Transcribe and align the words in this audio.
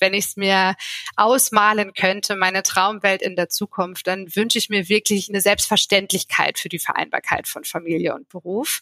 wenn 0.00 0.14
ich 0.14 0.26
es 0.26 0.36
mir 0.36 0.74
ausmalen 1.16 1.92
könnte, 1.94 2.36
meine 2.36 2.62
Traumwelt 2.62 3.22
in 3.22 3.36
der 3.36 3.48
Zukunft, 3.48 4.06
dann 4.06 4.34
wünsche 4.34 4.58
ich 4.58 4.70
mir 4.70 4.88
wirklich 4.88 5.28
eine 5.28 5.40
Selbstverständlichkeit 5.40 6.58
für 6.58 6.68
die 6.68 6.78
Vereinbarkeit 6.78 7.48
von 7.48 7.64
Familie 7.64 8.14
und 8.14 8.28
Beruf 8.28 8.80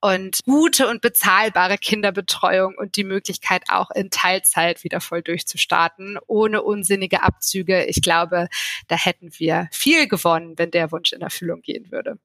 und 0.00 0.40
gute 0.44 0.88
und 0.88 1.00
bezahlbare 1.00 1.78
Kinderbetreuung 1.78 2.74
und 2.76 2.96
die 2.96 3.04
Möglichkeit 3.04 3.64
auch 3.68 3.90
in 3.90 4.10
Teilzeit 4.10 4.84
wieder 4.84 5.00
voll 5.00 5.22
durchzustarten, 5.22 6.18
ohne 6.26 6.62
unsinnige 6.62 7.22
Abzüge. 7.22 7.84
Ich 7.84 8.02
glaube, 8.02 8.48
da 8.88 8.96
hätten 8.96 9.30
wir 9.38 9.68
viel 9.70 10.08
gewonnen, 10.08 10.54
wenn 10.56 10.70
der 10.70 10.92
Wunsch 10.92 11.12
in 11.12 11.20
Erfüllung 11.20 11.62
gehen 11.62 11.90
würde. 11.90 12.18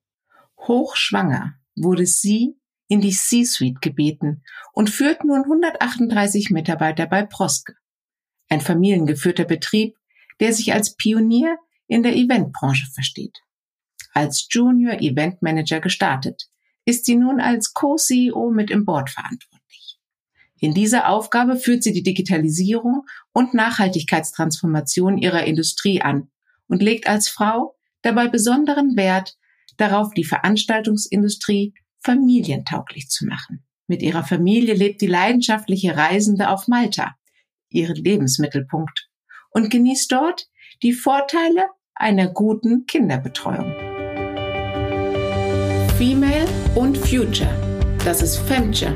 Hochschwanger 0.58 1.54
wurde 1.76 2.06
sie 2.06 2.56
in 2.88 3.02
die 3.02 3.12
C-Suite 3.12 3.82
gebeten 3.82 4.44
und 4.74 4.90
führt 4.90 5.24
nun 5.24 5.44
138 5.44 6.50
Mitarbeiter 6.50 7.06
bei 7.06 7.24
Proske, 7.24 7.76
ein 8.50 8.62
familiengeführter 8.62 9.46
Betrieb, 9.46 9.96
der 10.40 10.54
sich 10.54 10.74
als 10.74 10.96
Pionier 10.96 11.58
in 11.88 12.04
der 12.04 12.16
Eventbranche 12.16 12.88
versteht. 12.94 13.38
Als 14.14 14.48
Junior 14.50 15.02
Event 15.02 15.42
Manager 15.42 15.80
gestartet, 15.80 16.50
ist 16.86 17.06
sie 17.06 17.16
nun 17.16 17.40
als 17.40 17.74
Co-CEO 17.74 18.52
mit 18.52 18.72
im 18.72 18.86
Board 18.86 19.10
verantwortlich. 19.10 20.00
In 20.60 20.74
dieser 20.74 21.10
Aufgabe 21.10 21.56
führt 21.56 21.84
sie 21.84 21.94
die 21.94 22.04
Digitalisierung 22.04 23.06
und 23.32 23.54
Nachhaltigkeitstransformation 23.54 25.18
ihrer 25.18 25.46
Industrie 25.46 26.02
an 26.02 26.30
und 26.68 26.82
legt 26.82 27.08
als 27.08 27.30
Frau 27.30 27.76
dabei 28.02 28.28
besonderen 28.28 28.98
Wert 28.98 29.38
darauf, 29.78 30.14
die 30.14 30.26
Veranstaltungsindustrie 30.26 31.74
familientauglich 32.00 33.10
zu 33.10 33.26
machen. 33.26 33.64
Mit 33.88 34.02
ihrer 34.02 34.24
Familie 34.24 34.74
lebt 34.74 35.02
die 35.02 35.08
leidenschaftliche 35.08 35.96
Reisende 35.96 36.50
auf 36.50 36.68
Malta, 36.68 37.16
ihren 37.70 37.96
Lebensmittelpunkt, 37.96 39.10
und 39.52 39.70
genießt 39.70 40.12
dort 40.12 40.48
die 40.84 40.94
Vorteile 40.94 41.68
einer 41.96 42.28
guten 42.28 42.86
Kinderbetreuung. 42.86 43.74
Female 45.98 46.48
und 46.76 46.98
Future. 46.98 47.54
Das 48.06 48.22
ist 48.22 48.38
Femture. 48.38 48.94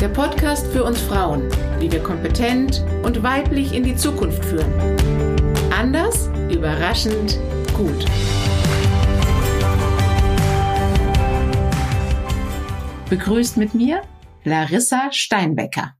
Der 0.00 0.08
Podcast 0.08 0.66
für 0.68 0.82
uns 0.82 1.00
Frauen, 1.00 1.48
wie 1.78 1.90
wir 1.90 2.02
kompetent 2.02 2.84
und 3.04 3.22
weiblich 3.22 3.72
in 3.72 3.84
die 3.84 3.94
Zukunft 3.94 4.44
führen. 4.44 4.72
Anders, 5.70 6.28
überraschend, 6.50 7.38
gut. 7.76 8.04
Begrüßt 13.08 13.56
mit 13.56 13.74
mir 13.74 14.02
Larissa 14.42 15.12
Steinbecker. 15.12 15.94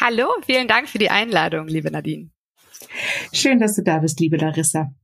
Hallo, 0.00 0.28
vielen 0.44 0.68
Dank 0.68 0.88
für 0.88 0.98
die 0.98 1.10
Einladung, 1.10 1.68
liebe 1.68 1.90
Nadine. 1.90 2.30
Schön, 3.32 3.58
dass 3.60 3.76
du 3.76 3.82
da 3.82 3.98
bist, 3.98 4.20
liebe 4.20 4.36
Larissa. 4.36 4.94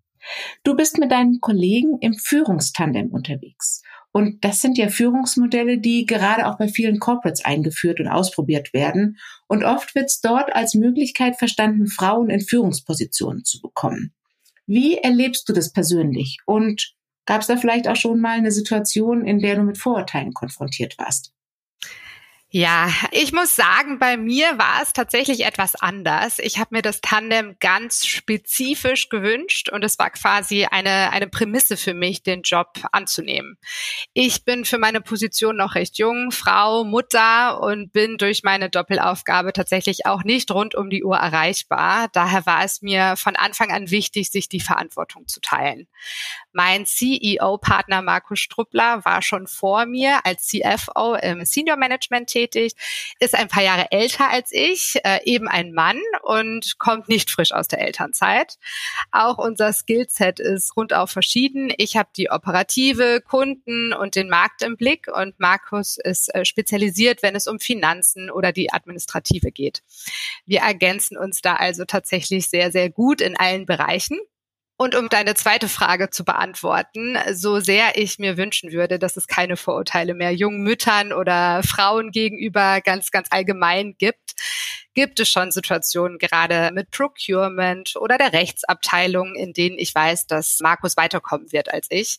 Du 0.65 0.75
bist 0.75 0.99
mit 0.99 1.11
deinen 1.11 1.41
Kollegen 1.41 1.99
im 2.01 2.15
Führungstandem 2.15 3.09
unterwegs. 3.09 3.83
Und 4.13 4.45
das 4.45 4.61
sind 4.61 4.79
ja 4.79 4.89
Führungsmodelle, 4.89 5.79
die 5.79 6.07
gerade 6.07 6.47
auch 6.47 6.59
bei 6.59 6.69
vielen 6.69 6.99
Corporates 6.99 7.45
eingeführt 7.45 8.01
und 8.01 8.09
ausprobiert 8.09 8.73
werden. 8.73 9.19
Und 9.47 9.65
oft 9.65 9.95
wird 9.95 10.07
es 10.07 10.21
dort 10.21 10.55
als 10.55 10.75
Möglichkeit 10.75 11.37
verstanden, 11.37 11.87
Frauen 11.87 12.31
in 12.31 12.41
Führungspositionen 12.41 13.45
zu 13.45 13.61
bekommen. 13.61 14.15
Wie 14.67 14.97
erlebst 14.97 15.49
du 15.49 15.53
das 15.53 15.73
persönlich? 15.73 16.39
Und 16.47 16.99
Gab 17.29 17.43
es 17.43 17.47
da 17.47 17.59
vielleicht 17.59 17.87
auch 17.89 17.97
schon 17.97 18.21
mal 18.21 18.39
eine 18.39 18.51
Situation, 18.51 19.27
in 19.27 19.41
der 19.41 19.57
du 19.57 19.63
mit 19.63 19.77
Vorurteilen 19.77 20.33
konfrontiert 20.33 20.97
warst? 20.97 21.35
Ja, 22.51 22.91
ich 23.11 23.35
muss 23.35 23.57
sagen, 23.57 23.99
bei 23.99 24.17
mir 24.17 24.57
war 24.57 24.81
es 24.83 24.95
tatsächlich 24.95 25.45
etwas 25.45 25.75
anders. 25.75 26.39
Ich 26.39 26.59
habe 26.59 26.77
mir 26.77 26.81
das 26.81 27.03
Tandem 27.03 27.57
ganz 27.61 28.07
spezifisch 28.07 29.11
gewünscht 29.11 29.69
und 29.69 29.85
es 29.85 29.99
war 29.99 30.09
quasi 30.09 30.65
eine, 30.65 31.13
eine 31.13 31.29
Prämisse 31.29 31.77
für 31.77 31.93
mich, 31.93 32.23
den 32.23 32.41
Job 32.41 32.69
anzunehmen. 32.91 33.59
Ich 34.15 34.47
bin 34.47 34.65
für 34.65 34.79
meine 34.79 35.03
Position 35.03 35.59
noch 35.59 35.75
recht 35.75 35.99
jung, 35.99 36.31
Frau, 36.31 36.85
Mutter 36.85 37.61
und 37.61 37.93
bin 37.93 38.17
durch 38.17 38.43
meine 38.45 38.71
Doppelaufgabe 38.71 39.53
tatsächlich 39.53 40.07
auch 40.07 40.25
nicht 40.25 40.51
rund 40.51 40.75
um 40.75 40.89
die 40.89 41.05
Uhr 41.05 41.19
erreichbar. 41.19 42.09
Daher 42.15 42.47
war 42.47 42.65
es 42.65 42.81
mir 42.81 43.17
von 43.19 43.37
Anfang 43.37 43.73
an 43.73 43.91
wichtig, 43.91 44.31
sich 44.31 44.49
die 44.49 44.61
Verantwortung 44.61 45.29
zu 45.29 45.43
teilen. 45.43 45.87
Mein 46.53 46.87
CEO-Partner 46.87 48.01
Markus 48.01 48.41
Struppler 48.41 49.05
war 49.05 49.21
schon 49.21 49.47
vor 49.47 49.85
mir 49.85 50.25
als 50.25 50.47
CFO 50.47 51.15
im 51.17 51.45
Senior 51.45 51.77
Management 51.77 52.38
tätig, 52.39 52.75
ist 53.19 53.35
ein 53.35 53.49
paar 53.49 53.63
Jahre 53.63 53.91
älter 53.91 54.31
als 54.31 54.51
ich, 54.53 54.99
äh, 55.05 55.19
eben 55.25 55.49
ein 55.49 55.73
Mann 55.73 56.01
und 56.23 56.79
kommt 56.79 57.09
nicht 57.09 57.31
frisch 57.31 57.53
aus 57.53 57.69
der 57.69 57.81
Elternzeit. 57.81 58.59
Auch 59.11 59.39
unser 59.39 59.73
Skillset 59.73 60.39
ist 60.39 60.77
rundauf 60.77 61.11
verschieden. 61.11 61.73
Ich 61.77 61.97
habe 61.97 62.11
die 62.17 62.31
operative, 62.31 63.21
Kunden 63.21 63.93
und 63.93 64.15
den 64.15 64.29
Markt 64.29 64.63
im 64.63 64.77
Blick 64.77 65.09
und 65.09 65.39
Markus 65.41 65.99
ist 65.99 66.35
äh, 66.35 66.45
spezialisiert, 66.45 67.23
wenn 67.23 67.35
es 67.35 67.47
um 67.47 67.59
Finanzen 67.59 68.31
oder 68.31 68.53
die 68.53 68.73
administrative 68.73 69.51
geht. 69.51 69.83
Wir 70.47 70.61
ergänzen 70.61 71.17
uns 71.17 71.41
da 71.41 71.57
also 71.57 71.85
tatsächlich 71.85 72.49
sehr, 72.49 72.71
sehr 72.71 72.91
gut 72.91 73.21
in 73.21 73.37
allen 73.37 73.67
Bereichen. 73.67 74.19
Und 74.81 74.95
um 74.95 75.09
deine 75.09 75.35
zweite 75.35 75.69
Frage 75.69 76.09
zu 76.11 76.25
beantworten, 76.25 77.19
so 77.33 77.59
sehr 77.59 77.99
ich 77.99 78.21
mir 78.21 78.37
wünschen 78.37 78.71
würde, 78.71 79.01
dass 79.01 79.17
es 79.17 79.27
keine 79.27 79.57
Vorurteile 79.57 80.15
mehr 80.15 80.33
jungen 80.33 80.63
Müttern 80.63 81.13
oder 81.13 81.65
Frauen 81.65 82.13
gegenüber 82.13 82.81
ganz, 82.81 83.11
ganz 83.11 83.27
allgemein 83.31 83.97
gibt, 83.99 84.35
gibt 84.95 85.19
es 85.19 85.29
schon 85.31 85.51
Situationen 85.51 86.19
gerade 86.19 86.71
mit 86.73 86.93
Procurement 86.93 87.97
oder 87.97 88.19
der 88.19 88.33
Rechtsabteilung, 88.33 89.35
in 89.35 89.53
denen 89.53 89.79
ich 89.79 89.93
weiß, 89.93 90.29
dass 90.29 90.61
Markus 90.61 90.97
weiterkommen 90.97 91.51
wird 91.51 91.73
als 91.75 91.89
ich. 91.91 92.19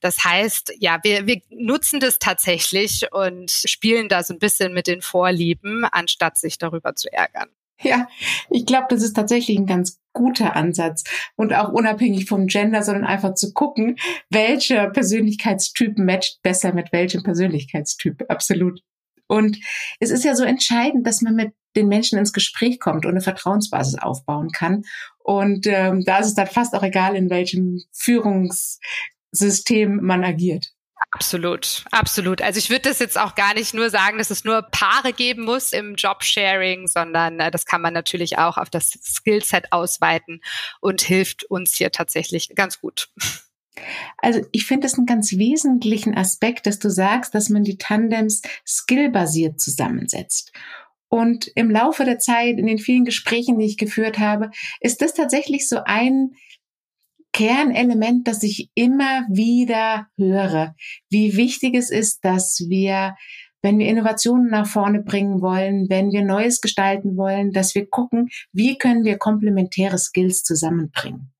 Das 0.00 0.24
heißt, 0.24 0.72
ja, 0.80 0.98
wir, 1.04 1.28
wir 1.28 1.40
nutzen 1.50 2.00
das 2.00 2.18
tatsächlich 2.18 3.12
und 3.12 3.52
spielen 3.52 4.08
da 4.08 4.24
so 4.24 4.34
ein 4.34 4.40
bisschen 4.40 4.74
mit 4.74 4.88
den 4.88 5.02
Vorlieben, 5.02 5.84
anstatt 5.84 6.36
sich 6.36 6.58
darüber 6.58 6.96
zu 6.96 7.12
ärgern. 7.12 7.48
Ja, 7.80 8.08
ich 8.50 8.66
glaube, 8.66 8.86
das 8.90 9.02
ist 9.02 9.14
tatsächlich 9.14 9.56
ein 9.58 9.66
ganz 9.66 10.01
guter 10.12 10.56
Ansatz 10.56 11.04
und 11.36 11.54
auch 11.54 11.72
unabhängig 11.72 12.26
vom 12.26 12.46
Gender, 12.46 12.82
sondern 12.82 13.04
einfach 13.04 13.34
zu 13.34 13.52
gucken, 13.52 13.96
welcher 14.30 14.90
Persönlichkeitstyp 14.90 15.98
matcht 15.98 16.42
besser 16.42 16.72
mit 16.72 16.92
welchem 16.92 17.22
Persönlichkeitstyp. 17.22 18.24
Absolut. 18.28 18.80
Und 19.26 19.58
es 19.98 20.10
ist 20.10 20.24
ja 20.24 20.34
so 20.34 20.44
entscheidend, 20.44 21.06
dass 21.06 21.22
man 21.22 21.34
mit 21.34 21.54
den 21.74 21.88
Menschen 21.88 22.18
ins 22.18 22.34
Gespräch 22.34 22.78
kommt 22.78 23.06
und 23.06 23.12
eine 23.12 23.22
Vertrauensbasis 23.22 23.98
aufbauen 23.98 24.50
kann. 24.50 24.82
Und 25.18 25.66
ähm, 25.66 26.04
da 26.04 26.18
ist 26.18 26.26
es 26.26 26.34
dann 26.34 26.48
fast 26.48 26.74
auch 26.74 26.82
egal, 26.82 27.16
in 27.16 27.30
welchem 27.30 27.82
Führungssystem 27.92 30.02
man 30.02 30.24
agiert. 30.24 30.74
Absolut, 31.14 31.84
absolut. 31.90 32.40
Also 32.40 32.58
ich 32.58 32.70
würde 32.70 32.88
das 32.88 32.98
jetzt 32.98 33.18
auch 33.18 33.34
gar 33.34 33.52
nicht 33.52 33.74
nur 33.74 33.90
sagen, 33.90 34.16
dass 34.16 34.30
es 34.30 34.44
nur 34.44 34.62
Paare 34.62 35.12
geben 35.12 35.44
muss 35.44 35.74
im 35.74 35.94
Jobsharing, 35.94 36.86
sondern 36.88 37.38
äh, 37.38 37.50
das 37.50 37.66
kann 37.66 37.82
man 37.82 37.92
natürlich 37.92 38.38
auch 38.38 38.56
auf 38.56 38.70
das 38.70 38.98
Skillset 39.02 39.72
ausweiten 39.72 40.40
und 40.80 41.02
hilft 41.02 41.44
uns 41.44 41.74
hier 41.74 41.92
tatsächlich 41.92 42.54
ganz 42.54 42.80
gut. 42.80 43.10
Also 44.18 44.40
ich 44.52 44.66
finde 44.66 44.86
es 44.86 44.94
einen 44.94 45.06
ganz 45.06 45.32
wesentlichen 45.32 46.16
Aspekt, 46.16 46.66
dass 46.66 46.78
du 46.78 46.90
sagst, 46.90 47.34
dass 47.34 47.48
man 47.48 47.64
die 47.64 47.78
Tandems 47.78 48.42
skillbasiert 48.66 49.60
zusammensetzt. 49.60 50.52
Und 51.08 51.48
im 51.54 51.70
Laufe 51.70 52.04
der 52.04 52.18
Zeit, 52.18 52.58
in 52.58 52.66
den 52.66 52.78
vielen 52.78 53.04
Gesprächen, 53.04 53.58
die 53.58 53.66
ich 53.66 53.76
geführt 53.76 54.18
habe, 54.18 54.50
ist 54.80 55.02
das 55.02 55.14
tatsächlich 55.14 55.68
so 55.68 55.80
ein 55.84 56.36
Kernelement, 57.32 58.28
das 58.28 58.42
ich 58.42 58.70
immer 58.74 59.26
wieder 59.30 60.08
höre, 60.16 60.74
wie 61.10 61.36
wichtig 61.36 61.74
es 61.74 61.90
ist, 61.90 62.24
dass 62.24 62.64
wir, 62.68 63.16
wenn 63.62 63.78
wir 63.78 63.88
Innovationen 63.88 64.50
nach 64.50 64.66
vorne 64.66 65.02
bringen 65.02 65.40
wollen, 65.40 65.88
wenn 65.88 66.12
wir 66.12 66.24
Neues 66.24 66.60
gestalten 66.60 67.16
wollen, 67.16 67.52
dass 67.52 67.74
wir 67.74 67.88
gucken, 67.88 68.28
wie 68.52 68.76
können 68.76 69.04
wir 69.04 69.18
komplementäre 69.18 69.98
Skills 69.98 70.42
zusammenbringen. 70.42 71.32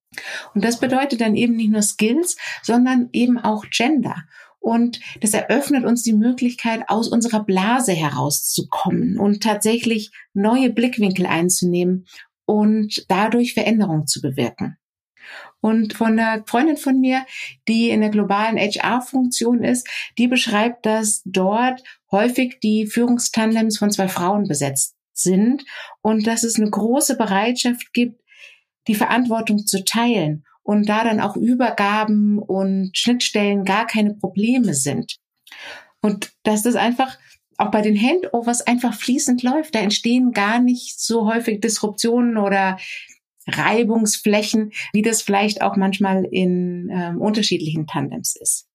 Und 0.54 0.64
das 0.64 0.78
bedeutet 0.78 1.20
dann 1.20 1.36
eben 1.36 1.56
nicht 1.56 1.70
nur 1.70 1.82
Skills, 1.82 2.36
sondern 2.62 3.08
eben 3.12 3.38
auch 3.38 3.64
Gender. 3.70 4.16
Und 4.60 5.00
das 5.20 5.34
eröffnet 5.34 5.84
uns 5.84 6.02
die 6.04 6.12
Möglichkeit, 6.12 6.84
aus 6.88 7.08
unserer 7.08 7.42
Blase 7.44 7.92
herauszukommen 7.92 9.18
und 9.18 9.42
tatsächlich 9.42 10.12
neue 10.34 10.70
Blickwinkel 10.70 11.26
einzunehmen 11.26 12.06
und 12.44 13.04
dadurch 13.08 13.54
Veränderungen 13.54 14.06
zu 14.06 14.20
bewirken. 14.20 14.76
Und 15.62 15.94
von 15.94 16.18
einer 16.18 16.42
Freundin 16.44 16.76
von 16.76 17.00
mir, 17.00 17.24
die 17.68 17.90
in 17.90 18.00
der 18.00 18.10
globalen 18.10 18.58
HR-Funktion 18.58 19.62
ist, 19.62 19.88
die 20.18 20.26
beschreibt, 20.26 20.84
dass 20.84 21.22
dort 21.24 21.82
häufig 22.10 22.58
die 22.60 22.86
Führungstandems 22.86 23.78
von 23.78 23.90
zwei 23.90 24.08
Frauen 24.08 24.48
besetzt 24.48 24.96
sind 25.12 25.64
und 26.02 26.26
dass 26.26 26.42
es 26.42 26.58
eine 26.58 26.68
große 26.68 27.16
Bereitschaft 27.16 27.92
gibt, 27.92 28.20
die 28.88 28.96
Verantwortung 28.96 29.64
zu 29.64 29.84
teilen 29.84 30.44
und 30.64 30.88
da 30.88 31.04
dann 31.04 31.20
auch 31.20 31.36
Übergaben 31.36 32.40
und 32.40 32.90
Schnittstellen 32.98 33.64
gar 33.64 33.86
keine 33.86 34.14
Probleme 34.14 34.74
sind. 34.74 35.18
Und 36.00 36.32
dass 36.42 36.64
das 36.64 36.74
einfach 36.74 37.16
auch 37.56 37.70
bei 37.70 37.82
den 37.82 38.00
Handovers 38.00 38.62
einfach 38.62 38.94
fließend 38.94 39.42
läuft. 39.42 39.74
Da 39.74 39.78
entstehen 39.78 40.32
gar 40.32 40.58
nicht 40.58 41.00
so 41.00 41.32
häufig 41.32 41.60
Disruptionen 41.60 42.36
oder 42.36 42.78
Reibungsflächen, 43.46 44.72
wie 44.92 45.02
das 45.02 45.22
vielleicht 45.22 45.62
auch 45.62 45.76
manchmal 45.76 46.24
in 46.24 46.90
ähm, 46.92 47.20
unterschiedlichen 47.20 47.86
Tandems 47.86 48.36
ist. 48.36 48.68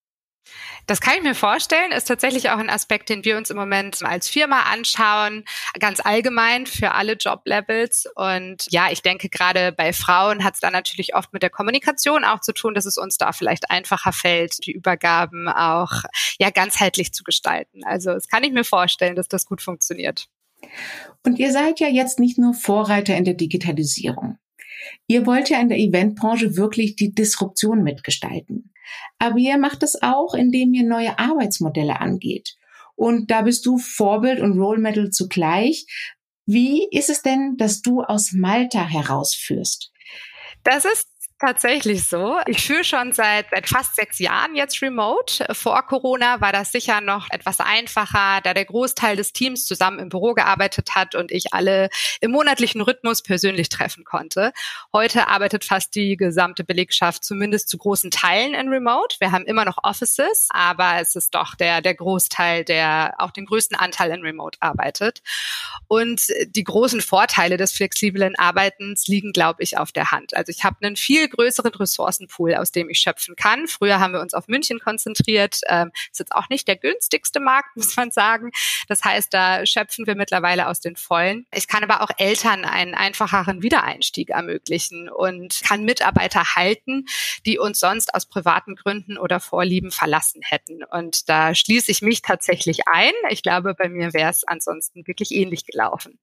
Das 0.85 1.01
kann 1.01 1.15
ich 1.17 1.23
mir 1.23 1.35
vorstellen, 1.35 1.91
ist 1.91 2.07
tatsächlich 2.07 2.49
auch 2.49 2.57
ein 2.57 2.69
Aspekt, 2.69 3.09
den 3.09 3.25
wir 3.25 3.37
uns 3.37 3.49
im 3.49 3.57
Moment 3.57 4.01
als 4.03 4.29
Firma 4.29 4.61
anschauen, 4.63 5.43
ganz 5.79 5.99
allgemein 5.99 6.65
für 6.65 6.93
alle 6.93 7.13
Joblevels. 7.13 8.07
Und 8.15 8.65
ja, 8.69 8.89
ich 8.89 9.01
denke, 9.01 9.27
gerade 9.29 9.73
bei 9.73 9.91
Frauen 9.91 10.43
hat 10.43 10.55
es 10.55 10.59
dann 10.61 10.73
natürlich 10.73 11.15
oft 11.15 11.33
mit 11.33 11.43
der 11.43 11.49
Kommunikation 11.49 12.23
auch 12.23 12.39
zu 12.39 12.53
tun, 12.53 12.73
dass 12.73 12.85
es 12.85 12.97
uns 12.97 13.17
da 13.17 13.33
vielleicht 13.33 13.69
einfacher 13.69 14.13
fällt, 14.13 14.65
die 14.65 14.71
Übergaben 14.71 15.49
auch 15.49 16.03
ja 16.39 16.49
ganzheitlich 16.49 17.13
zu 17.13 17.23
gestalten. 17.23 17.83
Also 17.83 18.13
das 18.13 18.27
kann 18.27 18.43
ich 18.43 18.53
mir 18.53 18.63
vorstellen, 18.63 19.15
dass 19.15 19.27
das 19.27 19.45
gut 19.45 19.61
funktioniert. 19.61 20.27
Und 21.25 21.37
ihr 21.37 21.51
seid 21.51 21.79
ja 21.79 21.87
jetzt 21.87 22.19
nicht 22.19 22.37
nur 22.37 22.53
Vorreiter 22.53 23.15
in 23.15 23.25
der 23.25 23.33
Digitalisierung. 23.33 24.37
Ihr 25.07 25.25
wollt 25.25 25.49
ja 25.49 25.59
in 25.59 25.69
der 25.69 25.79
Eventbranche 25.79 26.55
wirklich 26.55 26.95
die 26.95 27.13
Disruption 27.13 27.83
mitgestalten. 27.83 28.73
Aber 29.19 29.37
ihr 29.37 29.57
macht 29.57 29.83
es 29.83 30.01
auch, 30.01 30.33
indem 30.33 30.73
ihr 30.73 30.85
neue 30.85 31.17
Arbeitsmodelle 31.19 31.99
angeht. 31.99 32.55
Und 32.95 33.29
da 33.29 33.43
bist 33.43 33.65
du 33.65 33.77
Vorbild 33.77 34.41
und 34.41 34.59
Role 34.59 34.81
Model 34.81 35.11
zugleich. 35.11 35.85
Wie 36.45 36.87
ist 36.91 37.09
es 37.09 37.21
denn, 37.21 37.55
dass 37.57 37.81
du 37.81 38.01
aus 38.01 38.31
Malta 38.31 38.87
herausführst? 38.87 39.91
Das 40.63 40.85
ist 40.85 41.07
tatsächlich 41.39 42.05
so. 42.05 42.37
Ich 42.47 42.65
führe 42.65 42.83
schon 42.83 43.13
seit, 43.13 43.47
seit 43.51 43.69
fast 43.69 43.95
sechs 43.95 44.19
Jahren 44.19 44.55
jetzt 44.55 44.81
remote. 44.81 45.45
Vor 45.53 45.81
Corona 45.83 46.41
war 46.41 46.51
das 46.51 46.71
sicher 46.71 47.01
noch 47.01 47.27
etwas 47.29 47.59
einfacher, 47.59 48.41
da 48.43 48.53
der 48.53 48.65
Großteil 48.65 49.15
des 49.15 49.33
Teams 49.33 49.65
zusammen 49.65 49.99
im 49.99 50.09
Büro 50.09 50.33
gearbeitet 50.33 50.95
hat 50.95 51.15
und 51.15 51.31
ich 51.31 51.53
alle 51.53 51.89
im 52.21 52.31
monatlichen 52.31 52.81
Rhythmus 52.81 53.21
persönlich 53.21 53.69
treffen 53.69 54.03
konnte. 54.03 54.51
Heute 54.91 55.27
arbeitet 55.27 55.63
fast 55.63 55.95
die 55.95 56.17
gesamte 56.17 56.63
Belegschaft 56.63 57.23
zumindest 57.23 57.69
zu 57.69 57.77
großen 57.77 58.09
Teilen 58.09 58.55
in 58.55 58.69
remote. 58.69 59.15
Wir 59.19 59.31
haben 59.31 59.45
immer 59.45 59.65
noch 59.65 59.77
Offices, 59.83 60.47
aber 60.49 60.99
es 60.99 61.15
ist 61.15 61.35
doch 61.35 61.55
der, 61.55 61.81
der 61.81 61.93
Großteil, 61.93 62.63
der 62.63 63.13
auch 63.19 63.31
den 63.31 63.45
größten 63.45 63.77
Anteil 63.77 64.11
in 64.11 64.21
remote 64.21 64.57
arbeitet. 64.61 65.21
Und 65.87 66.27
die 66.47 66.63
großen 66.63 67.01
Vorteile 67.01 67.57
des 67.57 67.71
flexiblen 67.73 68.37
Arbeitens 68.37 69.07
liegen, 69.07 69.31
glaube 69.31 69.61
ich, 69.63 69.77
auf 69.77 69.91
der 69.91 70.11
Hand. 70.11 70.35
Also 70.35 70.51
ich 70.51 70.63
habe 70.63 70.77
einen 70.81 70.95
viel 70.95 71.26
viel 71.27 71.29
größeren 71.29 71.73
Ressourcenpool, 71.73 72.55
aus 72.55 72.71
dem 72.71 72.89
ich 72.89 72.99
schöpfen 72.99 73.35
kann. 73.35 73.67
Früher 73.67 73.99
haben 73.99 74.13
wir 74.13 74.21
uns 74.21 74.33
auf 74.33 74.47
München 74.47 74.79
konzentriert. 74.79 75.61
Ähm, 75.67 75.91
ist 76.11 76.19
jetzt 76.19 76.33
auch 76.33 76.49
nicht 76.49 76.67
der 76.67 76.75
günstigste 76.75 77.39
Markt, 77.39 77.69
muss 77.75 77.95
man 77.95 78.11
sagen. 78.11 78.51
Das 78.87 79.03
heißt, 79.03 79.33
da 79.33 79.65
schöpfen 79.65 80.07
wir 80.07 80.15
mittlerweile 80.15 80.67
aus 80.67 80.79
den 80.79 80.95
Vollen. 80.95 81.45
Ich 81.53 81.67
kann 81.67 81.83
aber 81.83 82.01
auch 82.01 82.09
Eltern 82.17 82.65
einen 82.65 82.95
einfacheren 82.95 83.61
Wiedereinstieg 83.61 84.29
ermöglichen 84.29 85.09
und 85.09 85.61
kann 85.63 85.83
Mitarbeiter 85.83 86.55
halten, 86.55 87.05
die 87.45 87.59
uns 87.59 87.79
sonst 87.79 88.13
aus 88.13 88.25
privaten 88.25 88.75
Gründen 88.75 89.17
oder 89.17 89.39
Vorlieben 89.39 89.91
verlassen 89.91 90.41
hätten. 90.43 90.83
Und 90.83 91.29
da 91.29 91.53
schließe 91.53 91.91
ich 91.91 92.01
mich 92.01 92.21
tatsächlich 92.21 92.87
ein. 92.87 93.13
Ich 93.29 93.43
glaube, 93.43 93.73
bei 93.73 93.89
mir 93.89 94.13
wäre 94.13 94.29
es 94.29 94.43
ansonsten 94.45 95.05
wirklich 95.07 95.31
ähnlich 95.31 95.65
gelaufen. 95.65 96.19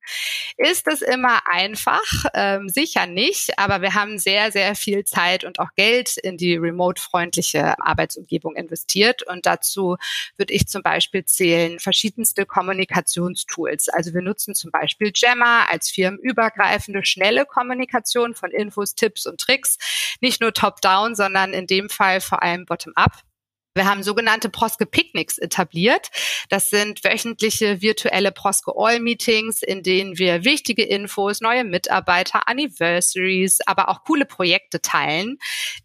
Ist 0.57 0.87
es 0.89 1.03
immer 1.03 1.43
einfach? 1.47 2.03
Ähm, 2.35 2.69
sicher 2.69 3.07
nicht, 3.07 3.59
aber 3.59 3.83
wir 3.83 3.95
haben 3.95 4.19
sehr, 4.19 4.53
sehr 4.53 4.75
viel 4.75 4.94
viel 4.95 5.05
Zeit 5.05 5.45
und 5.45 5.59
auch 5.59 5.71
Geld 5.75 6.17
in 6.17 6.37
die 6.37 6.57
remote-freundliche 6.57 7.79
Arbeitsumgebung 7.81 8.55
investiert. 8.55 9.23
Und 9.25 9.47
dazu 9.47 9.97
würde 10.37 10.55
ich 10.55 10.69
zum 10.69 10.83
Beispiel 10.83 11.25
zählen 11.25 11.81
verschiedenste 11.81 12.47
Kommunikationstools. 12.47 13.89
Also 13.89 14.15
wir 14.15 14.23
nutzen 14.23 14.55
zum 14.55 14.71
Beispiel 14.71 15.11
Jammer 15.15 15.69
als 15.71 15.91
firmenübergreifende, 15.91 17.05
schnelle 17.05 17.45
Kommunikation 17.45 18.35
von 18.35 18.51
Infos, 18.51 18.95
Tipps 18.95 19.27
und 19.27 19.41
Tricks. 19.41 19.79
Nicht 20.21 20.41
nur 20.41 20.53
top-down, 20.53 21.15
sondern 21.17 21.53
in 21.53 21.67
dem 21.67 21.89
Fall 21.91 22.21
vor 22.21 22.43
allem 22.43 22.65
bottom-up. 22.67 23.23
Wir 23.77 23.87
haben 23.87 24.05
sogenannte 24.05 24.51
Proske 24.51 24.87
Picnics 24.87 25.37
etabliert. 25.37 26.11
Das 26.49 26.71
sind 26.71 27.03
wöchentliche 27.03 27.83
virtuelle 27.83 28.31
Proske 28.31 28.73
All 28.77 29.01
Meetings, 29.01 29.63
in 29.63 29.83
denen 29.83 30.17
wir 30.17 30.45
wichtige 30.45 30.85
Infos, 30.85 31.41
neue 31.41 31.65
Mitarbeiter, 31.65 32.47
Anniversaries, 32.47 33.59
aber 33.67 33.89
auch 33.89 34.05
coole 34.05 34.27
Projekte 34.27 34.81
teilen, 34.81 35.39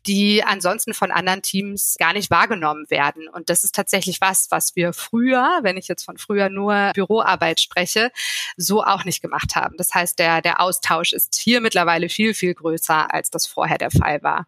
die 0.05 0.43
ansonsten 0.43 0.93
von 0.93 1.09
anderen 1.09 1.41
Teams 1.41 1.95
gar 1.97 2.13
nicht 2.13 2.29
wahrgenommen 2.29 2.85
werden. 2.91 3.27
Und 3.27 3.49
das 3.49 3.63
ist 3.63 3.73
tatsächlich 3.73 4.21
was, 4.21 4.51
was 4.51 4.75
wir 4.75 4.93
früher, 4.93 5.59
wenn 5.63 5.75
ich 5.75 5.87
jetzt 5.87 6.03
von 6.03 6.19
früher 6.19 6.49
nur 6.49 6.91
Büroarbeit 6.93 7.59
spreche, 7.59 8.11
so 8.55 8.83
auch 8.83 9.03
nicht 9.03 9.23
gemacht 9.23 9.55
haben. 9.55 9.77
Das 9.77 9.95
heißt, 9.95 10.19
der, 10.19 10.43
der 10.43 10.61
Austausch 10.61 11.11
ist 11.11 11.35
hier 11.35 11.59
mittlerweile 11.59 12.07
viel, 12.07 12.35
viel 12.35 12.53
größer, 12.53 13.11
als 13.11 13.31
das 13.31 13.47
vorher 13.47 13.79
der 13.79 13.89
Fall 13.89 14.21
war. 14.21 14.45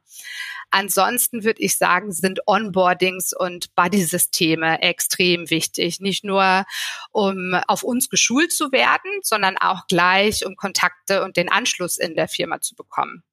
Ansonsten 0.71 1.44
würde 1.44 1.62
ich 1.62 1.77
sagen, 1.77 2.12
sind 2.12 2.39
Onboardings 2.47 3.33
und 3.38 3.75
Buddy-Systeme 3.75 4.81
extrem 4.81 5.50
wichtig. 5.50 6.00
Nicht 6.00 6.23
nur, 6.23 6.65
um 7.12 7.56
auf 7.68 7.83
uns 7.83 8.09
geschult 8.09 8.51
zu 8.51 8.71
werden, 8.71 9.12
sondern 9.21 9.57
auch 9.57 9.88
gleich, 9.88 10.45
um 10.45 10.56
Kontakte 10.56 11.23
und 11.23 11.38
den 11.38 11.50
Anschluss 11.50 11.97
in 11.97 12.15
der 12.15 12.27
Firma 12.27 12.62
zu 12.62 12.75
bekommen. 12.75 13.23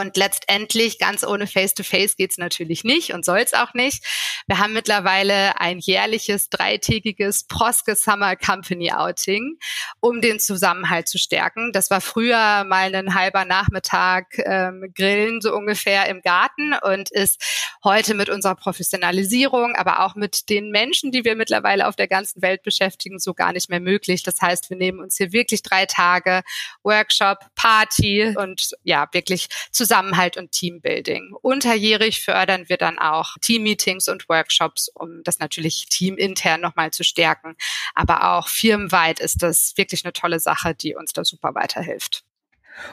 Und 0.00 0.16
letztendlich, 0.16 0.98
ganz 0.98 1.22
ohne 1.22 1.46
Face-to-Face 1.46 2.16
geht's 2.16 2.36
natürlich 2.36 2.82
nicht 2.82 3.12
und 3.12 3.24
soll's 3.24 3.54
auch 3.54 3.74
nicht. 3.74 4.04
Wir 4.48 4.58
haben 4.58 4.72
mittlerweile 4.72 5.60
ein 5.60 5.78
jährliches 5.78 6.50
dreitägiges 6.50 7.44
Proske 7.44 7.94
Summer 7.94 8.34
Company 8.34 8.90
Outing, 8.90 9.56
um 10.00 10.20
den 10.20 10.40
Zusammenhalt 10.40 11.06
zu 11.06 11.16
stärken. 11.16 11.70
Das 11.72 11.90
war 11.90 12.00
früher 12.00 12.64
mal 12.64 12.92
ein 12.92 13.14
halber 13.14 13.44
Nachmittag 13.44 14.36
ähm, 14.38 14.92
Grillen 14.96 15.40
so 15.40 15.54
ungefähr 15.54 16.08
im 16.08 16.22
Garten 16.22 16.74
und 16.74 17.12
ist 17.12 17.40
heute 17.84 18.14
mit 18.14 18.28
unserer 18.28 18.56
Professionalisierung, 18.56 19.76
aber 19.76 20.04
auch 20.04 20.16
mit 20.16 20.48
den 20.48 20.70
Menschen, 20.70 21.12
die 21.12 21.24
wir 21.24 21.36
mittlerweile 21.36 21.86
auf 21.86 21.94
der 21.94 22.08
ganzen 22.08 22.42
Welt 22.42 22.64
beschäftigen, 22.64 23.20
so 23.20 23.32
gar 23.32 23.52
nicht 23.52 23.70
mehr 23.70 23.80
möglich. 23.80 24.24
Das 24.24 24.40
heißt, 24.40 24.70
wir 24.70 24.76
nehmen 24.76 24.98
uns 24.98 25.18
hier 25.18 25.32
wirklich 25.32 25.62
drei 25.62 25.86
Tage 25.86 26.42
Workshop, 26.82 27.38
Party 27.54 28.34
und 28.36 28.70
ja, 28.82 29.06
wirklich 29.12 29.48
zu 29.70 29.83
Zusammenhalt 29.84 30.38
und 30.38 30.50
Teambuilding. 30.50 31.34
Unterjährig 31.42 32.22
fördern 32.22 32.70
wir 32.70 32.78
dann 32.78 32.98
auch 32.98 33.36
Teammeetings 33.42 34.08
und 34.08 34.30
Workshops, 34.30 34.88
um 34.88 35.22
das 35.24 35.40
natürlich 35.40 35.88
teamintern 35.90 36.62
nochmal 36.62 36.90
zu 36.90 37.04
stärken. 37.04 37.54
Aber 37.94 38.32
auch 38.32 38.48
firmenweit 38.48 39.20
ist 39.20 39.42
das 39.42 39.74
wirklich 39.76 40.02
eine 40.06 40.14
tolle 40.14 40.40
Sache, 40.40 40.74
die 40.74 40.94
uns 40.94 41.12
da 41.12 41.22
super 41.22 41.54
weiterhilft. 41.54 42.24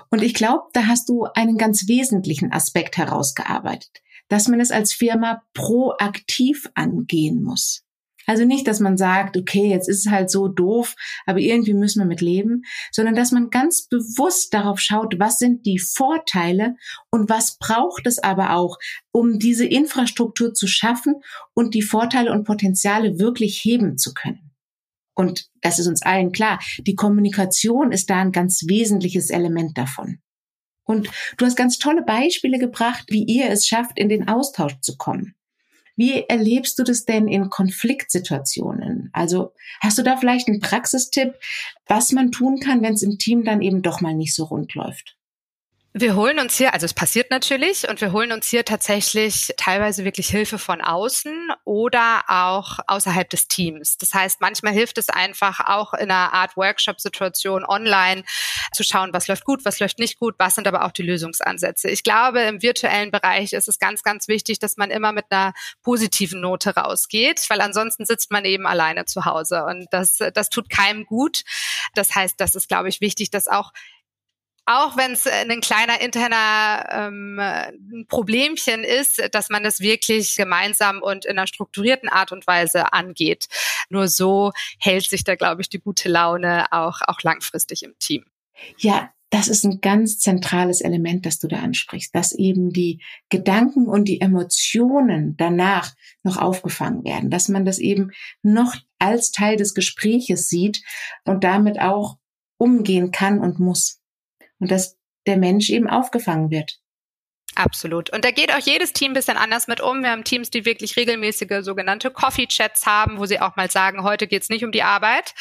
Und 0.09 0.21
ich 0.21 0.33
glaube, 0.33 0.63
da 0.73 0.87
hast 0.87 1.07
du 1.07 1.27
einen 1.33 1.57
ganz 1.57 1.87
wesentlichen 1.87 2.51
Aspekt 2.51 2.97
herausgearbeitet, 2.97 4.01
dass 4.27 4.49
man 4.49 4.59
es 4.59 4.71
als 4.71 4.93
Firma 4.93 5.43
proaktiv 5.53 6.69
angehen 6.75 7.41
muss. 7.41 7.85
Also 8.27 8.45
nicht, 8.45 8.67
dass 8.67 8.79
man 8.79 8.97
sagt, 8.97 9.37
okay, 9.37 9.69
jetzt 9.69 9.89
ist 9.89 10.05
es 10.05 10.11
halt 10.11 10.29
so 10.29 10.47
doof, 10.47 10.95
aber 11.25 11.39
irgendwie 11.39 11.73
müssen 11.73 11.99
wir 11.99 12.05
mit 12.05 12.21
leben, 12.21 12.63
sondern 12.91 13.15
dass 13.15 13.31
man 13.31 13.49
ganz 13.49 13.87
bewusst 13.87 14.53
darauf 14.53 14.79
schaut, 14.79 15.19
was 15.19 15.37
sind 15.37 15.65
die 15.65 15.79
Vorteile 15.79 16.75
und 17.09 17.29
was 17.29 17.57
braucht 17.57 18.07
es 18.07 18.19
aber 18.19 18.55
auch, 18.55 18.77
um 19.11 19.39
diese 19.39 19.65
Infrastruktur 19.65 20.53
zu 20.53 20.67
schaffen 20.67 21.15
und 21.53 21.73
die 21.73 21.81
Vorteile 21.81 22.31
und 22.31 22.45
Potenziale 22.45 23.19
wirklich 23.19 23.61
heben 23.63 23.97
zu 23.97 24.13
können. 24.13 24.51
Und 25.13 25.49
das 25.61 25.77
ist 25.77 25.87
uns 25.87 26.01
allen 26.01 26.31
klar. 26.31 26.59
Die 26.79 26.95
Kommunikation 26.95 27.91
ist 27.91 28.09
da 28.09 28.21
ein 28.21 28.31
ganz 28.31 28.63
wesentliches 28.67 29.29
Element 29.29 29.77
davon. 29.77 30.19
Und 30.83 31.09
du 31.37 31.45
hast 31.45 31.55
ganz 31.55 31.77
tolle 31.77 32.03
Beispiele 32.03 32.57
gebracht, 32.57 33.05
wie 33.09 33.23
ihr 33.23 33.49
es 33.49 33.67
schafft, 33.67 33.99
in 33.99 34.09
den 34.09 34.27
Austausch 34.27 34.79
zu 34.81 34.97
kommen. 34.97 35.35
Wie 36.01 36.23
erlebst 36.27 36.79
du 36.79 36.83
das 36.83 37.05
denn 37.05 37.27
in 37.27 37.51
Konfliktsituationen? 37.51 39.11
Also 39.13 39.53
hast 39.81 39.99
du 39.99 40.01
da 40.01 40.17
vielleicht 40.17 40.47
einen 40.47 40.59
Praxistipp, 40.59 41.35
was 41.85 42.11
man 42.11 42.31
tun 42.31 42.59
kann, 42.59 42.81
wenn 42.81 42.95
es 42.95 43.03
im 43.03 43.19
Team 43.19 43.43
dann 43.43 43.61
eben 43.61 43.83
doch 43.83 44.01
mal 44.01 44.15
nicht 44.15 44.33
so 44.33 44.45
rund 44.45 44.73
läuft? 44.73 45.15
Wir 45.93 46.15
holen 46.15 46.39
uns 46.39 46.55
hier, 46.55 46.73
also 46.73 46.85
es 46.85 46.93
passiert 46.93 47.31
natürlich, 47.31 47.89
und 47.89 47.99
wir 47.99 48.13
holen 48.13 48.31
uns 48.31 48.47
hier 48.47 48.63
tatsächlich 48.63 49.53
teilweise 49.57 50.05
wirklich 50.05 50.29
Hilfe 50.29 50.57
von 50.57 50.79
außen 50.79 51.49
oder 51.65 52.23
auch 52.29 52.79
außerhalb 52.87 53.29
des 53.29 53.49
Teams. 53.49 53.97
Das 53.97 54.13
heißt, 54.13 54.39
manchmal 54.39 54.71
hilft 54.71 54.97
es 54.97 55.09
einfach 55.09 55.59
auch 55.59 55.93
in 55.93 56.09
einer 56.09 56.31
Art 56.31 56.55
Workshop-Situation 56.55 57.65
online 57.65 58.23
zu 58.71 58.85
schauen, 58.85 59.09
was 59.11 59.27
läuft 59.27 59.43
gut, 59.43 59.65
was 59.65 59.81
läuft 59.81 59.99
nicht 59.99 60.17
gut, 60.17 60.35
was 60.37 60.55
sind 60.55 60.65
aber 60.65 60.85
auch 60.85 60.91
die 60.91 61.03
Lösungsansätze. 61.03 61.89
Ich 61.89 62.03
glaube, 62.03 62.39
im 62.39 62.61
virtuellen 62.61 63.11
Bereich 63.11 63.51
ist 63.51 63.67
es 63.67 63.77
ganz, 63.77 64.01
ganz 64.01 64.29
wichtig, 64.29 64.59
dass 64.59 64.77
man 64.77 64.91
immer 64.91 65.11
mit 65.11 65.25
einer 65.29 65.53
positiven 65.83 66.39
Note 66.39 66.73
rausgeht, 66.73 67.45
weil 67.49 67.59
ansonsten 67.59 68.05
sitzt 68.05 68.31
man 68.31 68.45
eben 68.45 68.65
alleine 68.65 69.03
zu 69.03 69.25
Hause 69.25 69.65
und 69.65 69.87
das, 69.91 70.19
das 70.33 70.47
tut 70.47 70.69
keinem 70.69 71.05
gut. 71.05 71.43
Das 71.95 72.15
heißt, 72.15 72.39
das 72.39 72.55
ist, 72.55 72.69
glaube 72.69 72.87
ich, 72.87 73.01
wichtig, 73.01 73.29
dass 73.29 73.49
auch 73.49 73.73
auch 74.71 74.97
wenn 74.97 75.13
es 75.13 75.27
ein 75.27 75.61
kleiner 75.61 76.01
interner 76.01 76.87
ähm, 76.91 78.05
Problemchen 78.07 78.83
ist, 78.83 79.21
dass 79.33 79.49
man 79.49 79.63
das 79.63 79.79
wirklich 79.79 80.35
gemeinsam 80.35 81.01
und 81.01 81.25
in 81.25 81.37
einer 81.37 81.47
strukturierten 81.47 82.09
Art 82.09 82.31
und 82.31 82.47
Weise 82.47 82.93
angeht. 82.93 83.47
Nur 83.89 84.07
so 84.07 84.51
hält 84.79 85.09
sich 85.09 85.23
da, 85.23 85.35
glaube 85.35 85.61
ich, 85.61 85.69
die 85.69 85.79
gute 85.79 86.09
Laune 86.09 86.71
auch, 86.71 87.01
auch 87.05 87.21
langfristig 87.21 87.83
im 87.83 87.97
Team. 87.99 88.25
Ja, 88.77 89.11
das 89.31 89.47
ist 89.47 89.63
ein 89.63 89.79
ganz 89.79 90.19
zentrales 90.19 90.81
Element, 90.81 91.25
das 91.25 91.39
du 91.39 91.47
da 91.47 91.59
ansprichst, 91.59 92.13
dass 92.13 92.33
eben 92.33 92.71
die 92.71 93.01
Gedanken 93.29 93.87
und 93.87 94.09
die 94.09 94.19
Emotionen 94.19 95.35
danach 95.37 95.93
noch 96.23 96.35
aufgefangen 96.35 97.05
werden, 97.05 97.29
dass 97.29 97.47
man 97.47 97.63
das 97.63 97.79
eben 97.79 98.11
noch 98.43 98.75
als 98.99 99.31
Teil 99.31 99.55
des 99.55 99.73
Gespräches 99.73 100.49
sieht 100.49 100.83
und 101.23 101.45
damit 101.45 101.79
auch 101.79 102.17
umgehen 102.57 103.11
kann 103.11 103.39
und 103.39 103.57
muss. 103.57 104.00
Und 104.61 104.71
dass 104.71 104.97
der 105.27 105.35
Mensch 105.37 105.69
eben 105.69 105.89
aufgefangen 105.89 106.49
wird. 106.51 106.79
Absolut. 107.55 108.09
Und 108.11 108.23
da 108.23 108.31
geht 108.31 108.53
auch 108.53 108.59
jedes 108.59 108.93
Team 108.93 109.11
ein 109.11 109.13
bisschen 109.13 109.35
anders 109.35 109.67
mit 109.67 109.81
um. 109.81 110.03
Wir 110.03 110.11
haben 110.11 110.23
Teams, 110.23 110.51
die 110.51 110.63
wirklich 110.63 110.95
regelmäßige 110.95 111.63
sogenannte 111.65 112.09
Coffee-Chats 112.09 112.85
haben, 112.85 113.17
wo 113.17 113.25
sie 113.25 113.41
auch 113.41 113.57
mal 113.57 113.69
sagen, 113.69 114.03
heute 114.03 114.25
geht's 114.27 114.47
nicht 114.47 114.63
um 114.63 114.71
die 114.71 114.83
Arbeit. 114.83 115.33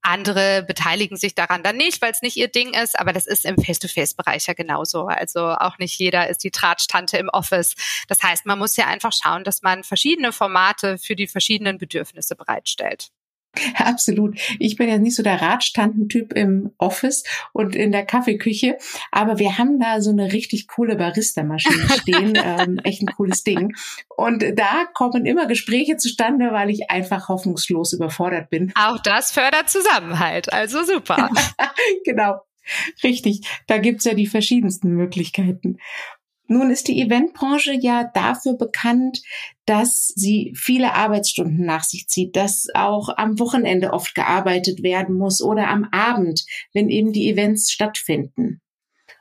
Andere 0.00 0.62
beteiligen 0.62 1.16
sich 1.16 1.34
daran 1.34 1.64
dann 1.64 1.76
nicht, 1.76 2.00
weil 2.02 2.12
es 2.12 2.22
nicht 2.22 2.36
ihr 2.36 2.46
Ding 2.46 2.72
ist. 2.72 2.96
Aber 2.96 3.12
das 3.12 3.26
ist 3.26 3.44
im 3.44 3.56
Face-to-Face-Bereich 3.56 4.46
ja 4.46 4.54
genauso. 4.54 5.06
Also 5.06 5.48
auch 5.48 5.78
nicht 5.78 5.98
jeder 5.98 6.28
ist 6.28 6.44
die 6.44 6.52
Tratsch-Tante 6.52 7.18
im 7.18 7.30
Office. 7.30 7.74
Das 8.06 8.22
heißt, 8.22 8.46
man 8.46 8.60
muss 8.60 8.76
ja 8.76 8.86
einfach 8.86 9.12
schauen, 9.12 9.42
dass 9.42 9.62
man 9.62 9.82
verschiedene 9.82 10.30
Formate 10.30 10.98
für 10.98 11.16
die 11.16 11.26
verschiedenen 11.26 11.78
Bedürfnisse 11.78 12.36
bereitstellt. 12.36 13.10
Absolut. 13.76 14.38
Ich 14.58 14.76
bin 14.76 14.88
ja 14.88 14.98
nicht 14.98 15.16
so 15.16 15.22
der 15.22 15.40
Radstandentyp 15.40 16.32
im 16.32 16.72
Office 16.78 17.24
und 17.52 17.74
in 17.74 17.92
der 17.92 18.04
Kaffeeküche, 18.04 18.76
aber 19.10 19.38
wir 19.38 19.58
haben 19.58 19.78
da 19.78 20.00
so 20.00 20.10
eine 20.10 20.32
richtig 20.32 20.68
coole 20.68 20.96
Barista-Maschine 20.96 21.88
stehen, 22.00 22.38
ähm, 22.42 22.80
echt 22.84 23.02
ein 23.02 23.14
cooles 23.16 23.44
Ding. 23.44 23.74
Und 24.16 24.44
da 24.56 24.86
kommen 24.94 25.26
immer 25.26 25.46
Gespräche 25.46 25.96
zustande, 25.96 26.52
weil 26.52 26.70
ich 26.70 26.90
einfach 26.90 27.28
hoffnungslos 27.28 27.92
überfordert 27.92 28.50
bin. 28.50 28.72
Auch 28.74 28.98
das 29.02 29.30
fördert 29.30 29.70
Zusammenhalt, 29.70 30.52
also 30.52 30.84
super. 30.84 31.30
genau. 32.04 32.40
Richtig, 33.04 33.46
da 33.68 33.78
gibt's 33.78 34.04
ja 34.04 34.14
die 34.14 34.26
verschiedensten 34.26 34.90
Möglichkeiten. 34.90 35.78
Nun 36.48 36.70
ist 36.70 36.88
die 36.88 37.00
Eventbranche 37.02 37.72
ja 37.72 38.10
dafür 38.14 38.56
bekannt, 38.56 39.22
dass 39.64 40.08
sie 40.08 40.52
viele 40.56 40.94
Arbeitsstunden 40.94 41.64
nach 41.64 41.82
sich 41.82 42.08
zieht, 42.08 42.36
dass 42.36 42.68
auch 42.74 43.08
am 43.16 43.38
Wochenende 43.38 43.92
oft 43.92 44.14
gearbeitet 44.14 44.82
werden 44.82 45.16
muss 45.16 45.42
oder 45.42 45.68
am 45.68 45.88
Abend, 45.90 46.44
wenn 46.72 46.88
eben 46.88 47.12
die 47.12 47.28
Events 47.28 47.72
stattfinden. 47.72 48.60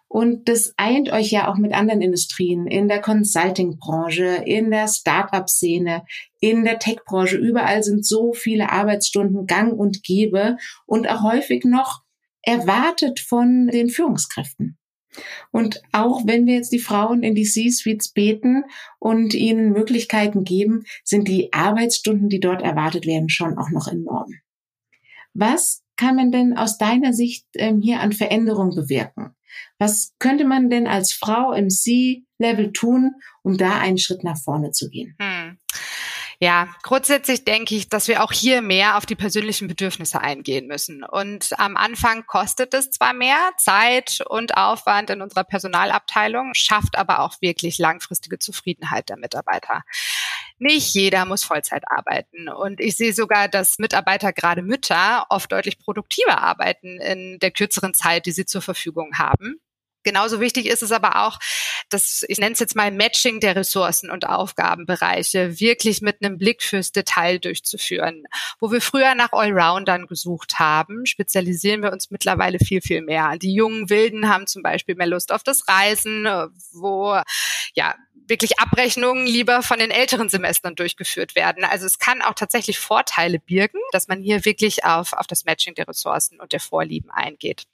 Und 0.08 0.48
das 0.48 0.74
eint 0.78 1.12
euch 1.12 1.32
ja 1.32 1.52
auch 1.52 1.58
mit 1.58 1.74
anderen 1.74 2.02
Industrien, 2.02 2.68
in 2.68 2.88
der 2.88 3.02
Consulting-Branche, 3.02 4.44
in 4.46 4.72
der 4.72 4.88
Start-up-Szene, 4.88 6.06
in 6.40 6.64
der 6.64 6.80
Tech-Branche. 6.80 7.36
Überall 7.38 7.84
sind 7.84 8.06
so 8.06 8.32
viele 8.34 8.72
Arbeitsstunden 8.72 9.46
gang 9.48 9.78
und 9.78 10.04
gäbe 10.04 10.58
und 10.86 11.10
auch 11.10 11.24
häufig 11.24 11.66
noch 11.66 12.04
erwartet 12.44 13.20
von 13.20 13.68
den 13.68 13.90
Führungskräften. 13.90 14.78
Und 15.52 15.82
auch 15.92 16.26
wenn 16.26 16.46
wir 16.46 16.56
jetzt 16.56 16.72
die 16.72 16.80
Frauen 16.80 17.24
in 17.24 17.36
die 17.36 17.44
C-Suites 17.44 18.10
beten 18.10 18.64
und 19.00 19.34
ihnen 19.34 19.72
Möglichkeiten 19.72 20.44
geben, 20.44 20.84
sind 21.04 21.28
die 21.28 21.54
Arbeitsstunden, 21.54 22.30
die 22.30 22.40
dort 22.40 22.62
erwartet 22.62 23.06
werden, 23.06 23.30
schon 23.30 23.58
auch 23.58 23.70
noch 23.70 23.88
enorm. 23.88 24.34
Was 25.34 25.84
kann 25.98 26.16
man 26.16 26.32
denn 26.32 26.58
aus 26.58 26.78
deiner 26.78 27.14
Sicht 27.14 27.46
ähm, 27.56 27.82
hier 27.82 28.00
an 28.00 28.12
Veränderung 28.12 28.76
bewirken? 28.76 29.36
Was 29.78 30.14
könnte 30.20 30.46
man 30.46 30.70
denn 30.70 30.88
als 30.88 31.14
Frau 31.14 31.54
im 31.54 31.70
C-Level 31.70 32.74
tun, 32.74 33.12
um 33.44 33.58
da 33.58 33.80
einen 33.80 33.98
Schritt 33.98 34.24
nach 34.24 34.38
vorne 34.38 34.72
zu 34.72 34.90
gehen? 34.90 35.16
Hm. 35.20 35.35
Ja, 36.40 36.68
grundsätzlich 36.84 37.46
denke 37.46 37.76
ich, 37.76 37.88
dass 37.88 38.08
wir 38.08 38.24
auch 38.24 38.32
hier 38.34 38.62
mehr 38.62 38.98
auf 38.98 39.06
die 39.06 39.16
persönlichen 39.16 39.68
Bedürfnisse 39.68 40.20
eingehen 40.20 40.68
müssen. 40.68 41.04
Und 41.04 41.58
am 41.58 41.78
Anfang 41.78 42.26
kostet 42.26 42.74
es 42.74 42.92
zwar 42.92 43.14
mehr 43.14 43.38
Zeit 43.58 44.22
und 44.28 44.58
Aufwand 44.58 45.10
in 45.10 45.22
unserer 45.22 45.46
Personalabteilung, 45.46 46.52
schafft 46.54 46.98
aber 46.98 47.20
auch 47.20 47.36
wirklich 47.42 47.78
langfristige 47.78 48.38
Zufriedenheit 48.38 49.10
der 49.10 49.18
Mitarbeiter. 49.18 49.84
Nicht 50.58 50.94
jeder 50.94 51.26
muss 51.26 51.44
Vollzeit 51.44 51.84
arbeiten. 51.90 52.50
Und 52.50 52.80
ich 52.80 52.96
sehe 52.96 53.14
sogar, 53.14 53.48
dass 53.48 53.80
Mitarbeiter, 53.80 54.32
gerade 54.34 54.62
Mütter, 54.62 55.26
oft 55.30 55.52
deutlich 55.52 55.80
produktiver 55.80 56.42
arbeiten 56.42 57.00
in 57.00 57.40
der 57.40 57.52
kürzeren 57.52 57.94
Zeit, 57.94 58.26
die 58.26 58.32
sie 58.32 58.46
zur 58.46 58.62
Verfügung 58.62 59.18
haben. 59.18 59.60
Genauso 60.06 60.40
wichtig 60.40 60.68
ist 60.68 60.84
es 60.84 60.92
aber 60.92 61.26
auch, 61.26 61.40
dass 61.90 62.24
ich 62.28 62.38
nenne 62.38 62.54
es 62.54 62.60
jetzt 62.60 62.76
mal 62.76 62.92
Matching 62.92 63.40
der 63.40 63.56
Ressourcen 63.56 64.12
und 64.12 64.28
Aufgabenbereiche 64.28 65.60
wirklich 65.60 66.02
mit 66.02 66.24
einem 66.24 66.38
Blick 66.38 66.62
fürs 66.62 66.92
Detail 66.92 67.40
durchzuführen. 67.40 68.24
Wo 68.60 68.72
wir 68.72 68.82
früher 68.82 69.16
nach 69.16 69.34
Allroundern 69.34 70.06
gesucht 70.06 70.60
haben, 70.60 71.08
spezialisieren 71.08 71.82
wir 71.82 71.92
uns 71.92 72.12
mittlerweile 72.12 72.60
viel, 72.60 72.82
viel 72.82 73.02
mehr. 73.02 73.38
Die 73.40 73.54
jungen 73.54 73.90
Wilden 73.90 74.30
haben 74.30 74.46
zum 74.46 74.62
Beispiel 74.62 74.96
mehr 74.96 75.08
Lust 75.08 75.32
auf 75.32 75.42
das 75.42 75.68
Reisen, 75.68 76.28
wo 76.72 77.20
ja 77.74 77.96
wirklich 78.28 78.60
Abrechnungen 78.60 79.26
lieber 79.26 79.62
von 79.62 79.80
den 79.80 79.92
älteren 79.92 80.30
Semestern 80.30 80.76
durchgeführt 80.76 81.36
werden. 81.36 81.64
Also 81.64 81.86
es 81.86 82.00
kann 82.00 82.22
auch 82.22 82.34
tatsächlich 82.34 82.80
Vorteile 82.80 83.40
birgen, 83.40 83.80
dass 83.92 84.08
man 84.08 84.22
hier 84.22 84.46
wirklich 84.46 84.84
auf, 84.84 85.14
auf 85.14 85.28
das 85.28 85.46
Matching 85.46 85.76
der 85.76 85.88
Ressourcen 85.88 86.40
und 86.40 86.54
der 86.54 86.60
Vorlieben 86.60 87.10
eingeht. 87.12 87.66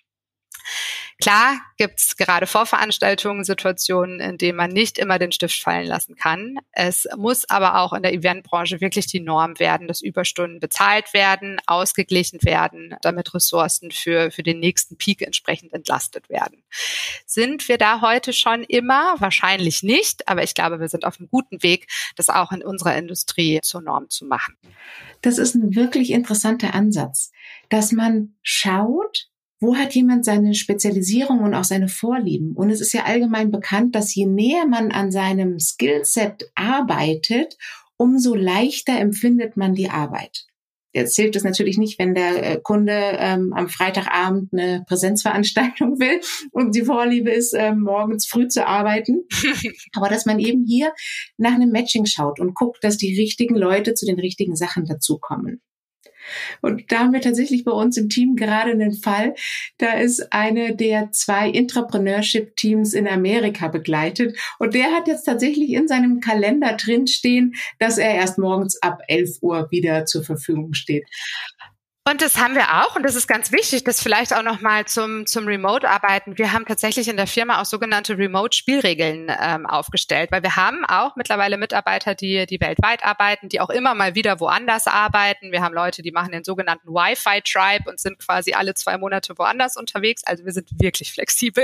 Klar 1.22 1.62
gibt's 1.78 2.18
gerade 2.18 2.48
Vorveranstaltungen, 2.48 3.44
Situationen, 3.44 4.20
in 4.20 4.38
denen 4.40 4.58
man 4.58 4.72
nicht 4.72 4.98
immer 4.98 5.20
den 5.20 5.32
Stift 5.32 5.62
fallen 5.62 5.86
lassen 5.86 6.16
kann. 6.16 6.58
Es 6.72 7.08
muss 7.16 7.48
aber 7.48 7.80
auch 7.80 7.94
in 7.94 8.02
der 8.02 8.14
Eventbranche 8.14 8.82
wirklich 8.82 9.06
die 9.06 9.20
Norm 9.20 9.60
werden, 9.60 9.88
dass 9.88 10.02
Überstunden 10.02 10.60
bezahlt 10.60 11.14
werden, 11.14 11.60
ausgeglichen 11.68 12.44
werden, 12.44 12.96
damit 13.04 13.34
Ressourcen 13.36 13.92
für, 13.92 14.32
für 14.32 14.42
den 14.42 14.60
nächsten 14.60 14.98
Peak 14.98 15.22
entsprechend 15.22 15.74
entlastet 15.74 16.28
werden. 16.30 16.64
Sind 17.26 17.68
wir 17.68 17.78
da 17.78 18.02
heute 18.02 18.34
schon 18.34 18.64
immer? 18.64 19.16
Wahrscheinlich 19.20 19.84
nicht, 19.84 20.28
aber 20.28 20.44
ich 20.44 20.56
glaube, 20.56 20.80
wir 20.80 20.90
sind 20.90 21.06
auf 21.06 21.20
einem 21.20 21.30
guten 21.30 21.62
Weg, 21.62 21.88
das 22.16 22.30
auch 22.30 22.52
in 22.52 22.64
unserer 22.64 22.98
Industrie 22.98 23.60
zur 23.62 23.82
Norm 23.82 24.10
zu 24.10 24.26
machen. 24.26 24.58
Das 25.22 25.38
ist 25.38 25.54
ein 25.54 25.76
wirklich 25.76 26.12
interessanter 26.12 26.74
Ansatz, 26.74 27.32
dass 27.70 27.92
man 27.92 28.36
schaut, 28.42 29.31
wo 29.62 29.76
hat 29.76 29.94
jemand 29.94 30.26
seine 30.26 30.56
Spezialisierung 30.56 31.40
und 31.42 31.54
auch 31.54 31.64
seine 31.64 31.88
Vorlieben? 31.88 32.54
Und 32.54 32.72
es 32.72 32.82
ist 32.82 32.94
ja 32.94 33.04
allgemein 33.04 33.52
bekannt, 33.52 33.96
dass 33.96 34.14
je 34.14 34.26
näher 34.26 34.66
man 34.66 34.92
an 34.92 35.12
seinem 35.12 35.60
Skillset 35.60 36.52
arbeitet, 36.56 37.58
umso 37.96 38.34
leichter 38.34 39.00
empfindet 39.00 39.58
man 39.58 39.76
die 39.76 39.90
Arbeit. 39.90 40.48
Jetzt 40.94 41.16
hilft 41.16 41.36
es 41.36 41.44
natürlich 41.44 41.78
nicht, 41.78 42.00
wenn 42.00 42.16
der 42.16 42.44
äh, 42.44 42.60
Kunde 42.62 42.92
ähm, 42.92 43.54
am 43.54 43.70
Freitagabend 43.70 44.52
eine 44.52 44.84
Präsenzveranstaltung 44.88 46.00
will 46.00 46.20
und 46.52 46.76
die 46.76 46.82
Vorliebe 46.82 47.30
ist, 47.30 47.54
ähm, 47.54 47.82
morgens 47.82 48.26
früh 48.26 48.48
zu 48.48 48.68
arbeiten. 48.68 49.24
Aber 49.94 50.10
dass 50.10 50.26
man 50.26 50.40
eben 50.40 50.66
hier 50.66 50.92
nach 51.38 51.54
einem 51.54 51.70
Matching 51.70 52.06
schaut 52.08 52.40
und 52.40 52.56
guckt, 52.56 52.84
dass 52.84 52.98
die 52.98 53.18
richtigen 53.18 53.56
Leute 53.56 53.94
zu 53.94 54.06
den 54.06 54.20
richtigen 54.20 54.56
Sachen 54.56 54.86
dazukommen. 54.86 55.62
Und 56.62 56.92
da 56.92 57.00
haben 57.00 57.14
wir 57.14 57.22
tatsächlich 57.22 57.64
bei 57.64 57.72
uns 57.72 57.98
im 57.98 58.10
Team 58.10 58.36
gerade 58.36 58.72
einen 58.72 58.94
Fall. 58.94 59.36
Da 59.78 59.94
ist 59.94 60.32
eine 60.34 60.76
der 60.76 61.12
zwei 61.12 61.50
Intrapreneurship-Teams 61.50 62.94
in 62.94 63.08
Amerika 63.08 63.68
begleitet. 63.68 64.38
Und 64.60 64.74
der 64.74 64.92
hat 64.92 65.08
jetzt 65.08 65.24
tatsächlich 65.24 65.72
in 65.72 65.88
seinem 65.88 66.20
Kalender 66.20 66.76
drinstehen, 66.76 67.56
dass 67.80 67.98
er 67.98 68.16
erst 68.16 68.38
morgens 68.38 68.82
ab 68.82 69.00
11 69.08 69.38
Uhr 69.42 69.70
wieder 69.72 70.06
zur 70.06 70.24
Verfügung 70.24 70.74
steht. 70.74 71.06
Und 72.12 72.22
das 72.22 72.38
haben 72.38 72.56
wir 72.56 72.84
auch 72.84 72.98
und 72.98 73.04
das 73.04 73.16
ist 73.16 73.26
ganz 73.26 73.54
wichtig, 73.54 73.86
das 73.86 74.04
vielleicht 74.04 74.36
auch 74.36 74.44
nochmal 74.44 74.84
zum, 74.84 75.26
zum 75.26 75.48
Remote-Arbeiten. 75.48 76.38
Wir 76.38 76.52
haben 76.52 76.66
tatsächlich 76.66 77.08
in 77.08 77.16
der 77.16 77.26
Firma 77.26 77.62
auch 77.62 77.66
sogenannte 77.66 78.18
Remote-Spielregeln 78.18 79.32
ähm, 79.42 79.66
aufgestellt, 79.66 80.30
weil 80.30 80.44
wir 80.44 80.58
haben 80.58 80.84
auch 80.84 81.16
mittlerweile 81.16 81.56
Mitarbeiter, 81.56 82.14
die, 82.14 82.46
die 82.48 82.60
weltweit 82.60 83.06
arbeiten, 83.06 83.48
die 83.48 83.62
auch 83.62 83.70
immer 83.70 83.96
mal 83.96 84.14
wieder 84.14 84.42
woanders 84.42 84.88
arbeiten. 84.88 85.54
Wir 85.54 85.62
haben 85.62 85.74
Leute, 85.74 86.02
die 86.02 86.12
machen 86.12 86.34
den 86.34 86.44
sogenannten 86.44 86.90
Wi-Fi-Tribe 86.90 87.90
und 87.90 87.98
sind 87.98 88.20
quasi 88.20 88.56
alle 88.56 88.74
zwei 88.74 88.98
Monate 88.98 89.38
woanders 89.38 89.78
unterwegs. 89.78 90.22
Also 90.26 90.44
wir 90.44 90.52
sind 90.52 90.68
wirklich 90.82 91.14
flexibel. 91.14 91.64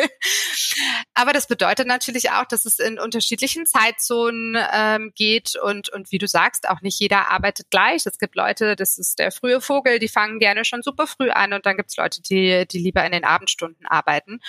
Aber 1.13 1.33
das 1.33 1.47
bedeutet 1.47 1.87
natürlich 1.87 2.31
auch, 2.31 2.45
dass 2.45 2.63
es 2.63 2.79
in 2.79 2.99
unterschiedlichen 2.99 3.65
Zeitzonen 3.65 4.57
ähm, 4.71 5.11
geht 5.13 5.57
und, 5.61 5.89
und 5.89 6.13
wie 6.13 6.19
du 6.19 6.27
sagst, 6.27 6.69
auch 6.69 6.79
nicht 6.79 7.01
jeder 7.01 7.31
arbeitet 7.31 7.69
gleich. 7.69 8.05
Es 8.05 8.17
gibt 8.17 8.35
Leute, 8.35 8.77
das 8.77 8.97
ist 8.97 9.19
der 9.19 9.33
frühe 9.33 9.59
Vogel, 9.59 9.99
die 9.99 10.07
fangen 10.07 10.36
fangen 10.37 10.39
gerne 10.39 10.65
schon 10.65 10.81
super 10.81 11.07
früh 11.07 11.29
an 11.29 11.53
und 11.53 11.65
dann 11.65 11.77
gibt's 11.77 11.97
Leute, 11.97 12.21
die, 12.21 12.65
die 12.67 12.79
lieber 12.79 13.03
in 13.05 13.11
den 13.11 13.23
Abendstunden 13.23 13.85
arbeiten. 13.85 14.39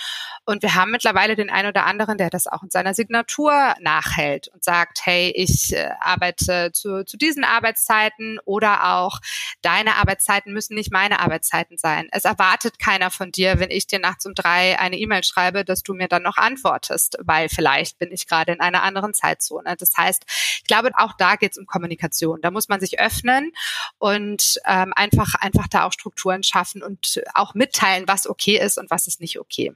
Und 0.45 0.61
wir 0.61 0.75
haben 0.75 0.91
mittlerweile 0.91 1.35
den 1.35 1.49
einen 1.49 1.69
oder 1.69 1.85
anderen, 1.85 2.17
der 2.17 2.29
das 2.29 2.47
auch 2.47 2.63
in 2.63 2.69
seiner 2.69 2.93
Signatur 2.93 3.75
nachhält 3.79 4.47
und 4.49 4.63
sagt, 4.63 4.99
hey, 5.03 5.31
ich 5.35 5.73
äh, 5.73 5.89
arbeite 5.99 6.71
zu, 6.73 7.05
zu 7.05 7.17
diesen 7.17 7.43
Arbeitszeiten 7.43 8.39
oder 8.45 8.95
auch 8.95 9.19
deine 9.61 9.95
Arbeitszeiten 9.95 10.53
müssen 10.53 10.75
nicht 10.75 10.91
meine 10.91 11.19
Arbeitszeiten 11.19 11.77
sein. 11.77 12.07
Es 12.11 12.25
erwartet 12.25 12.79
keiner 12.79 13.11
von 13.11 13.31
dir, 13.31 13.59
wenn 13.59 13.71
ich 13.71 13.87
dir 13.87 13.99
nachts 13.99 14.25
um 14.25 14.33
drei 14.33 14.79
eine 14.79 14.97
E-Mail 14.97 15.23
schreibe, 15.23 15.65
dass 15.65 15.83
du 15.83 15.93
mir 15.93 16.07
dann 16.07 16.23
noch 16.23 16.37
antwortest, 16.37 17.17
weil 17.21 17.49
vielleicht 17.49 17.97
bin 17.99 18.11
ich 18.11 18.27
gerade 18.27 18.51
in 18.51 18.61
einer 18.61 18.83
anderen 18.83 19.13
Zeitzone. 19.13 19.75
Das 19.77 19.91
heißt, 19.97 20.23
ich 20.27 20.63
glaube, 20.65 20.91
auch 20.95 21.13
da 21.17 21.35
geht 21.35 21.53
es 21.53 21.57
um 21.57 21.65
Kommunikation. 21.65 22.41
Da 22.41 22.51
muss 22.51 22.69
man 22.69 22.79
sich 22.79 22.99
öffnen 22.99 23.51
und 23.97 24.59
ähm, 24.65 24.93
einfach, 24.95 25.35
einfach 25.35 25.67
da 25.69 25.85
auch 25.85 25.93
Strukturen 25.93 26.43
schaffen 26.43 26.83
und 26.83 27.21
auch 27.33 27.53
mitteilen, 27.53 28.07
was 28.07 28.27
okay 28.27 28.59
ist 28.59 28.77
und 28.77 28.89
was 28.89 29.07
ist 29.07 29.21
nicht 29.21 29.39
okay. 29.39 29.73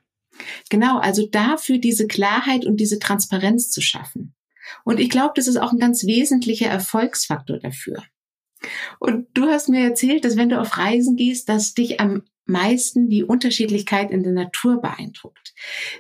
Genau, 0.70 1.00
also 1.00 1.28
dafür 1.28 1.78
diese 1.78 2.08
Klarheit 2.08 2.66
und 2.66 2.78
diese 2.78 3.00
Transparenz 3.00 3.70
zu 3.70 3.82
schaffen. 3.82 4.34
Und 4.84 5.00
ich 5.00 5.10
glaube, 5.10 5.34
das 5.36 5.48
ist 5.48 5.58
auch 5.58 5.72
ein 5.72 5.80
ganz 5.80 6.06
wesentlicher 6.06 6.68
Erfolgsfaktor 6.68 7.60
dafür. 7.60 8.04
Und 9.00 9.28
du 9.34 9.48
hast 9.48 9.70
mir 9.70 9.84
erzählt, 9.84 10.26
dass 10.26 10.38
wenn 10.38 10.50
du 10.50 10.60
auf 10.60 10.78
Reisen 10.78 11.16
gehst, 11.18 11.50
dass 11.50 11.74
dich 11.74 12.00
am 12.00 12.24
meisten 12.46 13.10
die 13.10 13.24
Unterschiedlichkeit 13.24 14.12
in 14.12 14.24
der 14.24 14.34
Natur 14.34 14.82
beeindruckt. 14.82 15.54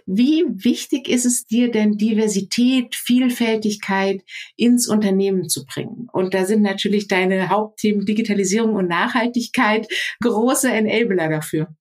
Wie 0.06 0.44
wichtig 0.48 1.08
ist 1.08 1.26
es 1.26 1.46
dir 1.46 1.72
denn, 1.72 1.98
Diversität, 1.98 2.96
Vielfältigkeit 2.96 4.22
ins 4.56 4.88
Unternehmen 4.88 5.50
zu 5.50 5.66
bringen? 5.66 6.08
Und 6.12 6.34
da 6.34 6.46
sind 6.46 6.62
natürlich 6.62 7.08
deine 7.08 7.50
Hauptthemen 7.50 8.06
Digitalisierung 8.06 8.76
und 8.76 8.88
Nachhaltigkeit 8.88 9.88
große 10.22 10.72
Enabler 10.72 11.30
dafür. 11.30 11.74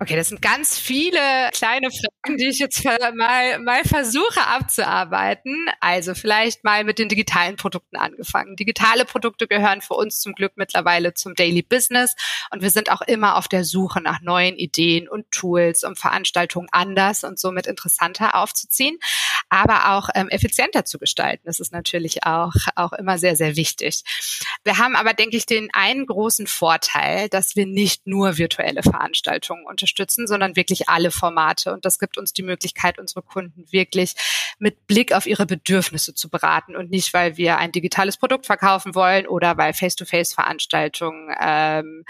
Okay, 0.00 0.16
das 0.16 0.28
sind 0.28 0.42
ganz 0.42 0.78
viele 0.78 1.18
kleine 1.52 1.88
Fragen, 2.24 2.36
die 2.38 2.48
ich 2.48 2.58
jetzt 2.58 2.84
mal, 2.84 3.58
mal 3.58 3.84
versuche 3.84 4.46
abzuarbeiten. 4.46 5.66
Also 5.80 6.14
vielleicht 6.14 6.64
mal 6.64 6.84
mit 6.84 6.98
den 6.98 7.08
digitalen 7.08 7.56
Produkten 7.56 7.96
angefangen. 7.96 8.56
Digitale 8.56 9.04
Produkte 9.04 9.46
gehören 9.46 9.80
für 9.80 9.94
uns 9.94 10.20
zum 10.20 10.34
Glück 10.34 10.52
mittlerweile 10.56 11.14
zum 11.14 11.34
Daily 11.34 11.62
Business 11.62 12.14
und 12.50 12.62
wir 12.62 12.70
sind 12.70 12.90
auch 12.90 13.02
immer 13.02 13.36
auf 13.36 13.48
der 13.48 13.64
Suche 13.64 14.00
nach 14.00 14.20
neuen 14.20 14.56
Ideen 14.56 15.08
und 15.08 15.30
Tools, 15.30 15.84
um 15.84 15.96
Veranstaltungen 15.96 16.68
anders 16.72 17.24
und 17.24 17.38
somit 17.38 17.66
interessanter 17.66 18.34
aufzuziehen, 18.34 18.98
aber 19.48 19.92
auch 19.92 20.08
ähm, 20.14 20.28
effizienter 20.28 20.84
zu 20.84 20.98
gestalten. 20.98 21.42
Das 21.46 21.60
ist 21.60 21.72
natürlich 21.72 22.24
auch, 22.24 22.52
auch 22.76 22.92
immer 22.92 23.18
sehr, 23.18 23.36
sehr 23.36 23.56
wichtig. 23.56 24.02
Wir 24.64 24.78
haben 24.78 24.96
aber, 24.96 25.14
denke 25.14 25.36
ich, 25.36 25.46
den 25.46 25.68
einen 25.72 26.06
großen 26.06 26.46
Vorteil, 26.46 27.28
dass 27.28 27.56
wir 27.56 27.66
nicht 27.66 28.06
nur 28.06 28.38
virtuelle 28.38 28.82
Veranstaltungen 28.82 29.66
unterstützen, 29.66 30.26
sondern 30.26 30.56
wirklich 30.56 30.88
alle 30.88 31.10
Formate. 31.10 31.72
Und 31.72 31.84
das 31.84 31.98
gibt 31.98 32.13
uns 32.18 32.32
die 32.32 32.42
Möglichkeit, 32.42 32.98
unsere 32.98 33.22
Kunden 33.22 33.64
wirklich 33.70 34.14
mit 34.58 34.86
Blick 34.86 35.12
auf 35.12 35.26
ihre 35.26 35.46
Bedürfnisse 35.46 36.14
zu 36.14 36.28
beraten 36.28 36.76
und 36.76 36.90
nicht, 36.90 37.12
weil 37.14 37.36
wir 37.36 37.58
ein 37.58 37.72
digitales 37.72 38.16
Produkt 38.16 38.46
verkaufen 38.46 38.94
wollen 38.94 39.26
oder 39.26 39.56
weil 39.56 39.72
Face-to-Face-Veranstaltungen 39.72 41.34
ähm, 41.40 42.04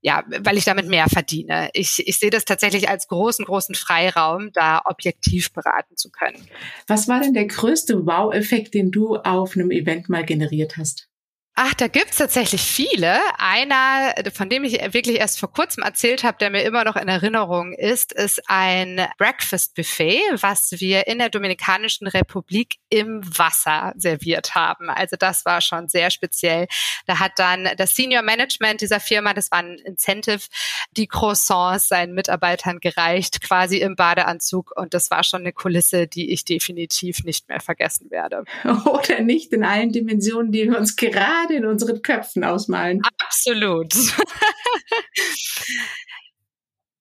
ja, 0.00 0.22
weil 0.28 0.56
ich 0.56 0.64
damit 0.64 0.86
mehr 0.86 1.08
verdiene. 1.08 1.70
Ich, 1.72 2.06
ich 2.06 2.18
sehe 2.18 2.30
das 2.30 2.44
tatsächlich 2.44 2.88
als 2.88 3.08
großen, 3.08 3.44
großen 3.44 3.74
Freiraum, 3.74 4.50
da 4.52 4.80
objektiv 4.84 5.52
beraten 5.52 5.96
zu 5.96 6.10
können. 6.10 6.46
Was 6.86 7.08
war 7.08 7.20
denn 7.20 7.34
der 7.34 7.46
größte 7.46 8.06
Wow-Effekt, 8.06 8.74
den 8.74 8.92
du 8.92 9.16
auf 9.16 9.56
einem 9.56 9.70
Event 9.70 10.08
mal 10.08 10.24
generiert 10.24 10.76
hast? 10.76 11.08
Ach, 11.60 11.74
da 11.74 11.88
gibt's 11.88 12.18
tatsächlich 12.18 12.62
viele. 12.62 13.18
Einer, 13.36 14.14
von 14.32 14.48
dem 14.48 14.62
ich 14.62 14.74
wirklich 14.94 15.18
erst 15.18 15.40
vor 15.40 15.52
kurzem 15.52 15.82
erzählt 15.82 16.22
habe, 16.22 16.38
der 16.38 16.50
mir 16.50 16.62
immer 16.62 16.84
noch 16.84 16.94
in 16.94 17.08
Erinnerung 17.08 17.72
ist, 17.72 18.12
ist 18.12 18.40
ein 18.46 19.04
Breakfast 19.18 19.74
Buffet, 19.74 20.20
was 20.40 20.70
wir 20.78 21.08
in 21.08 21.18
der 21.18 21.30
Dominikanischen 21.30 22.06
Republik 22.06 22.76
im 22.90 23.22
Wasser 23.36 23.92
serviert 23.96 24.54
haben. 24.54 24.88
Also 24.88 25.16
das 25.18 25.44
war 25.46 25.60
schon 25.60 25.88
sehr 25.88 26.12
speziell. 26.12 26.68
Da 27.06 27.18
hat 27.18 27.32
dann 27.38 27.68
das 27.76 27.92
Senior 27.92 28.22
Management 28.22 28.80
dieser 28.80 29.00
Firma, 29.00 29.34
das 29.34 29.50
war 29.50 29.58
ein 29.58 29.78
Incentive, 29.84 30.46
die 30.96 31.08
Croissants 31.08 31.88
seinen 31.88 32.14
Mitarbeitern 32.14 32.78
gereicht, 32.78 33.40
quasi 33.40 33.78
im 33.78 33.96
Badeanzug. 33.96 34.70
Und 34.76 34.94
das 34.94 35.10
war 35.10 35.24
schon 35.24 35.40
eine 35.40 35.52
Kulisse, 35.52 36.06
die 36.06 36.30
ich 36.30 36.44
definitiv 36.44 37.24
nicht 37.24 37.48
mehr 37.48 37.58
vergessen 37.58 38.12
werde. 38.12 38.44
Oder 38.84 39.22
nicht 39.22 39.52
in 39.52 39.64
allen 39.64 39.90
Dimensionen, 39.90 40.52
die 40.52 40.70
wir 40.70 40.78
uns 40.78 40.94
gerade 40.94 41.47
gerade 41.48 41.54
in 41.54 41.66
unseren 41.66 42.02
Köpfen 42.02 42.44
ausmalen. 42.44 43.00
Absolut. 43.24 43.92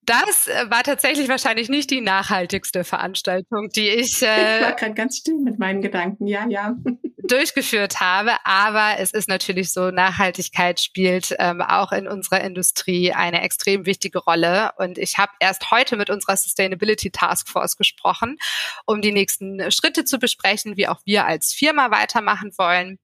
Das 0.03 0.47
äh, 0.47 0.69
war 0.69 0.83
tatsächlich 0.83 1.27
wahrscheinlich 1.27 1.67
nicht 1.67 1.91
die 1.91 1.99
nachhaltigste 1.99 2.85
Veranstaltung, 2.85 3.67
die 3.75 3.89
ich, 3.89 4.21
äh, 4.21 4.59
ich 4.59 4.63
war 4.63 4.71
gerade 4.71 4.93
ganz 4.93 5.17
still 5.17 5.37
mit 5.39 5.59
meinen 5.59 5.81
Gedanken, 5.81 6.27
ja, 6.27 6.47
ja. 6.47 6.77
durchgeführt 7.27 7.99
habe. 7.99 8.31
Aber 8.45 8.99
es 8.99 9.11
ist 9.11 9.27
natürlich 9.27 9.73
so, 9.73 9.91
Nachhaltigkeit 9.91 10.79
spielt 10.79 11.35
ähm, 11.39 11.61
auch 11.61 11.91
in 11.91 12.07
unserer 12.07 12.39
Industrie 12.39 13.11
eine 13.11 13.41
extrem 13.41 13.85
wichtige 13.85 14.19
Rolle. 14.19 14.71
Und 14.77 14.97
ich 14.97 15.17
habe 15.17 15.33
erst 15.41 15.71
heute 15.71 15.97
mit 15.97 16.09
unserer 16.09 16.37
Sustainability 16.37 17.11
Task 17.11 17.49
Force 17.49 17.75
gesprochen, 17.75 18.37
um 18.85 19.01
die 19.01 19.11
nächsten 19.11 19.69
Schritte 19.71 20.05
zu 20.05 20.19
besprechen, 20.19 20.77
wie 20.77 20.87
auch 20.87 21.01
wir 21.03 21.25
als 21.25 21.51
Firma 21.51 21.91
weitermachen 21.91 22.53
wollen. 22.57 22.97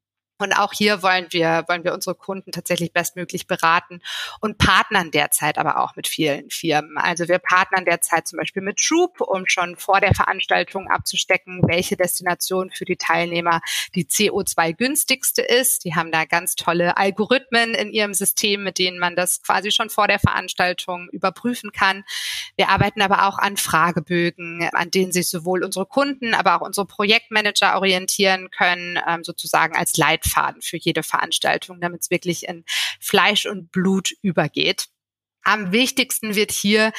Und 0.44 0.52
auch 0.52 0.74
hier 0.74 1.02
wollen 1.02 1.28
wir, 1.30 1.64
wollen 1.70 1.86
wir 1.86 1.94
unsere 1.94 2.16
Kunden 2.16 2.52
tatsächlich 2.52 2.92
bestmöglich 2.92 3.48
beraten 3.48 4.02
und 4.42 4.58
partnern 4.58 5.10
derzeit 5.10 5.58
aber 5.58 5.80
auch 5.80 5.96
mit 5.96 6.06
vielen 6.06 6.50
Firmen. 6.50 6.98
Also 6.98 7.30
wir 7.30 7.40
partnern 7.40 7.86
derzeit 7.86 8.28
zum 8.28 8.38
Beispiel 8.38 8.62
mit 8.62 8.78
Troop, 8.78 9.22
um 9.22 9.48
schon 9.48 9.78
vor 9.78 10.02
der 10.02 10.14
Veranstaltung 10.14 10.90
abzustecken, 10.90 11.62
welche 11.66 11.96
Destination 11.96 12.72
für 12.72 12.84
die 12.84 12.98
Teilnehmer 12.98 13.62
die 13.96 14.04
CO2 14.04 14.74
günstigste 14.74 15.42
ist. 15.42 15.86
Die 15.86 15.96
haben 15.96 16.12
da 16.12 16.26
ganz 16.26 16.56
tolle 16.56 16.98
Algorithmen 16.98 17.74
in 17.74 17.94
ihrem 17.94 18.14
System, 18.14 18.64
mit 18.64 18.80
denen 18.80 19.00
man 19.00 19.16
das 19.16 19.42
quasi 19.44 19.72
schon 19.72 19.90
vor 19.90 20.10
der 20.10 20.20
Veranstaltung 20.20 21.08
überprüfen 21.12 21.72
kann. 21.72 22.04
Wir 22.58 22.68
arbeiten 22.68 23.02
aber 23.02 23.30
auch 23.30 23.38
an 23.38 23.56
Fragebögen, 23.56 24.68
an 24.74 24.92
denen 24.92 25.14
sich 25.14 25.30
sowohl 25.30 25.64
unsere 25.64 25.86
Kunden, 25.86 26.34
aber 26.34 26.58
auch 26.58 26.66
unsere 26.66 26.86
Projektmanager 26.86 27.78
orientieren 27.78 28.50
können, 28.52 29.00
ähm, 29.08 29.24
sozusagen 29.24 29.78
als 29.78 29.96
Leitfaden 29.96 30.33
Leitfaden 30.34 30.62
für 30.62 30.78
jede 30.78 31.04
Veranstaltung, 31.04 31.80
damit 31.80 32.02
es 32.02 32.10
wirklich 32.10 32.48
in 32.48 32.64
Fleisch 33.00 33.46
und 33.46 33.72
Blut 33.72 34.12
übergeht. 34.22 34.88
Am 35.44 35.72
wichtigsten 35.72 36.36
wird 36.36 36.52
hier 36.52 36.94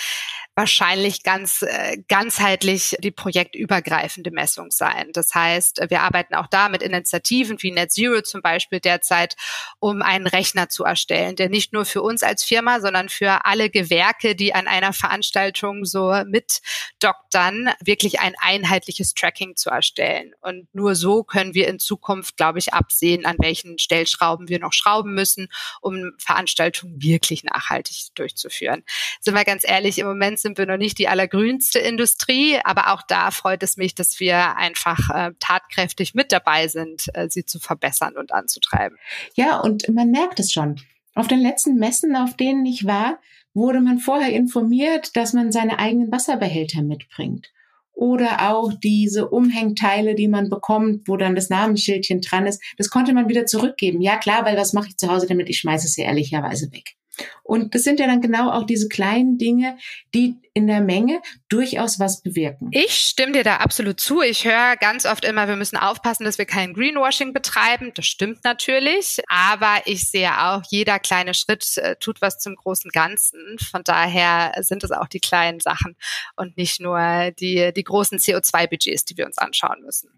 wahrscheinlich 0.56 1.22
ganz 1.22 1.62
äh, 1.62 1.98
ganzheitlich 2.08 2.96
die 3.00 3.10
projektübergreifende 3.10 4.30
Messung 4.30 4.70
sein. 4.70 5.10
Das 5.12 5.34
heißt, 5.34 5.80
wir 5.88 6.02
arbeiten 6.02 6.34
auch 6.34 6.46
da 6.46 6.68
mit 6.68 6.82
Initiativen 6.82 7.60
wie 7.60 7.72
Net 7.72 7.92
Zero 7.92 8.22
zum 8.22 8.40
Beispiel 8.40 8.78
derzeit, 8.78 9.36
um 9.80 10.02
einen 10.02 10.26
Rechner 10.26 10.68
zu 10.68 10.84
erstellen, 10.84 11.34
der 11.36 11.48
nicht 11.48 11.72
nur 11.72 11.84
für 11.84 12.02
uns 12.02 12.22
als 12.22 12.44
Firma, 12.44 12.80
sondern 12.80 13.08
für 13.08 13.44
alle 13.46 13.68
Gewerke, 13.68 14.36
die 14.36 14.54
an 14.54 14.68
einer 14.68 14.92
Veranstaltung 14.92 15.84
so 15.84 16.14
mitdoktern, 16.24 17.70
wirklich 17.80 18.20
ein 18.20 18.34
einheitliches 18.40 19.14
Tracking 19.14 19.56
zu 19.56 19.70
erstellen. 19.70 20.34
Und 20.40 20.72
nur 20.72 20.94
so 20.94 21.24
können 21.24 21.54
wir 21.54 21.66
in 21.66 21.80
Zukunft, 21.80 22.36
glaube 22.36 22.60
ich, 22.60 22.72
absehen, 22.72 23.26
an 23.26 23.36
welchen 23.40 23.78
Stellschrauben 23.78 24.48
wir 24.48 24.60
noch 24.60 24.72
schrauben 24.72 25.14
müssen, 25.14 25.48
um 25.80 26.12
Veranstaltungen 26.18 27.02
wirklich 27.02 27.42
nachhaltig 27.42 28.14
durchzuführen. 28.14 28.84
Sind 29.20 29.34
wir 29.34 29.44
ganz 29.44 29.64
ehrlich, 29.66 29.98
im 29.98 30.06
Moment 30.06 30.43
sind 30.44 30.58
wir 30.58 30.66
noch 30.66 30.76
nicht 30.76 30.98
die 30.98 31.08
allergrünste 31.08 31.80
Industrie, 31.80 32.58
aber 32.62 32.92
auch 32.92 33.02
da 33.08 33.32
freut 33.32 33.64
es 33.64 33.76
mich, 33.76 33.96
dass 33.96 34.20
wir 34.20 34.56
einfach 34.56 35.10
äh, 35.10 35.32
tatkräftig 35.40 36.14
mit 36.14 36.30
dabei 36.30 36.68
sind, 36.68 37.06
äh, 37.14 37.28
sie 37.28 37.44
zu 37.44 37.58
verbessern 37.58 38.16
und 38.16 38.32
anzutreiben. 38.32 38.96
Ja, 39.34 39.58
und 39.58 39.88
man 39.88 40.12
merkt 40.12 40.38
es 40.38 40.52
schon. 40.52 40.76
Auf 41.16 41.26
den 41.26 41.40
letzten 41.40 41.76
Messen, 41.76 42.14
auf 42.14 42.36
denen 42.36 42.64
ich 42.66 42.84
war, 42.86 43.18
wurde 43.54 43.80
man 43.80 43.98
vorher 43.98 44.32
informiert, 44.32 45.16
dass 45.16 45.32
man 45.32 45.50
seine 45.50 45.78
eigenen 45.78 46.12
Wasserbehälter 46.12 46.82
mitbringt. 46.82 47.50
Oder 47.92 48.50
auch 48.50 48.72
diese 48.72 49.28
Umhängteile, 49.28 50.14
die 50.16 50.28
man 50.28 50.50
bekommt, 50.50 51.08
wo 51.08 51.16
dann 51.16 51.36
das 51.36 51.48
Namensschildchen 51.48 52.20
dran 52.20 52.46
ist, 52.46 52.60
das 52.76 52.90
konnte 52.90 53.14
man 53.14 53.28
wieder 53.28 53.46
zurückgeben. 53.46 54.02
Ja 54.02 54.16
klar, 54.16 54.44
weil 54.44 54.56
was 54.56 54.72
mache 54.72 54.88
ich 54.88 54.96
zu 54.96 55.08
Hause 55.08 55.26
damit? 55.26 55.48
Ich 55.48 55.60
schmeiße 55.60 55.86
es 55.86 55.96
ja 55.96 56.04
ehrlicherweise 56.04 56.70
weg. 56.72 56.96
Und 57.42 57.74
das 57.74 57.82
sind 57.82 58.00
ja 58.00 58.06
dann 58.06 58.20
genau 58.20 58.50
auch 58.50 58.64
diese 58.64 58.88
kleinen 58.88 59.38
Dinge, 59.38 59.78
die 60.14 60.36
in 60.54 60.66
der 60.66 60.80
Menge 60.80 61.20
durchaus 61.48 61.98
was 61.98 62.22
bewirken. 62.22 62.70
Ich 62.72 62.94
stimme 62.94 63.32
dir 63.32 63.44
da 63.44 63.56
absolut 63.56 64.00
zu. 64.00 64.22
Ich 64.22 64.44
höre 64.44 64.76
ganz 64.76 65.04
oft 65.04 65.24
immer, 65.24 65.48
wir 65.48 65.56
müssen 65.56 65.76
aufpassen, 65.76 66.24
dass 66.24 66.38
wir 66.38 66.46
kein 66.46 66.72
Greenwashing 66.74 67.32
betreiben. 67.32 67.92
Das 67.94 68.06
stimmt 68.06 68.44
natürlich. 68.44 69.20
Aber 69.28 69.82
ich 69.84 70.08
sehe 70.08 70.30
auch, 70.30 70.62
jeder 70.70 70.98
kleine 70.98 71.34
Schritt 71.34 71.76
äh, 71.76 71.96
tut 71.96 72.20
was 72.20 72.38
zum 72.38 72.54
großen 72.54 72.90
Ganzen. 72.90 73.58
Von 73.58 73.82
daher 73.84 74.52
sind 74.60 74.84
es 74.84 74.92
auch 74.92 75.08
die 75.08 75.20
kleinen 75.20 75.60
Sachen 75.60 75.96
und 76.36 76.56
nicht 76.56 76.80
nur 76.80 77.32
die, 77.38 77.72
die 77.74 77.84
großen 77.84 78.18
CO2-Budgets, 78.18 79.04
die 79.04 79.16
wir 79.16 79.26
uns 79.26 79.38
anschauen 79.38 79.82
müssen. 79.84 80.10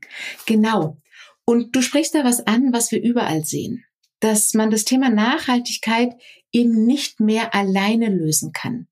Genau. 0.44 0.98
Und 1.44 1.74
du 1.74 1.80
sprichst 1.80 2.14
da 2.14 2.24
was 2.24 2.46
an, 2.46 2.72
was 2.72 2.90
wir 2.92 3.02
überall 3.02 3.44
sehen 3.44 3.84
dass 4.20 4.54
man 4.54 4.70
das 4.70 4.84
Thema 4.84 5.10
Nachhaltigkeit 5.10 6.14
eben 6.56 6.86
nicht 6.86 7.20
mehr 7.20 7.54
alleine 7.54 8.08
lösen 8.08 8.52
kann. 8.52 8.88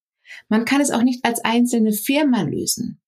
Man 0.49 0.67
kann 0.67 0.83
es 0.83 0.91
auch 0.91 1.03
nicht 1.03 1.25
als 1.25 1.43
einzelne 1.45 1.93
Firma 1.93 2.43
lösen. 2.43 3.01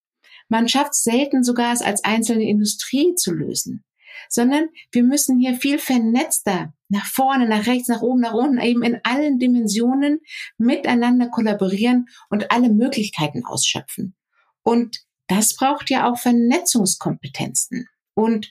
Man 0.49 0.67
schafft 0.67 0.95
selten 0.95 1.43
sogar 1.43 1.73
es 1.73 1.81
als 1.81 2.03
einzelne 2.03 2.47
Industrie 2.47 3.13
zu 3.15 3.33
lösen, 3.33 3.83
sondern 4.29 4.69
wir 4.91 5.03
müssen 5.03 5.39
hier 5.39 5.55
viel 5.55 5.77
vernetzter 5.77 6.73
nach 6.89 7.05
vorne, 7.05 7.47
nach 7.47 7.67
rechts, 7.67 7.87
nach 7.87 8.01
oben, 8.01 8.21
nach 8.21 8.33
unten, 8.33 8.59
eben 8.59 8.81
in 8.81 8.99
allen 9.03 9.37
Dimensionen 9.37 10.21
miteinander 10.57 11.27
kollaborieren 11.29 12.07
und 12.29 12.49
alle 12.49 12.69
Möglichkeiten 12.69 13.45
ausschöpfen. 13.45 14.15
Und 14.63 15.03
das 15.27 15.55
braucht 15.55 15.91
ja 15.91 16.09
auch 16.09 16.17
Vernetzungskompetenzen. 16.17 17.87
Und 18.15 18.49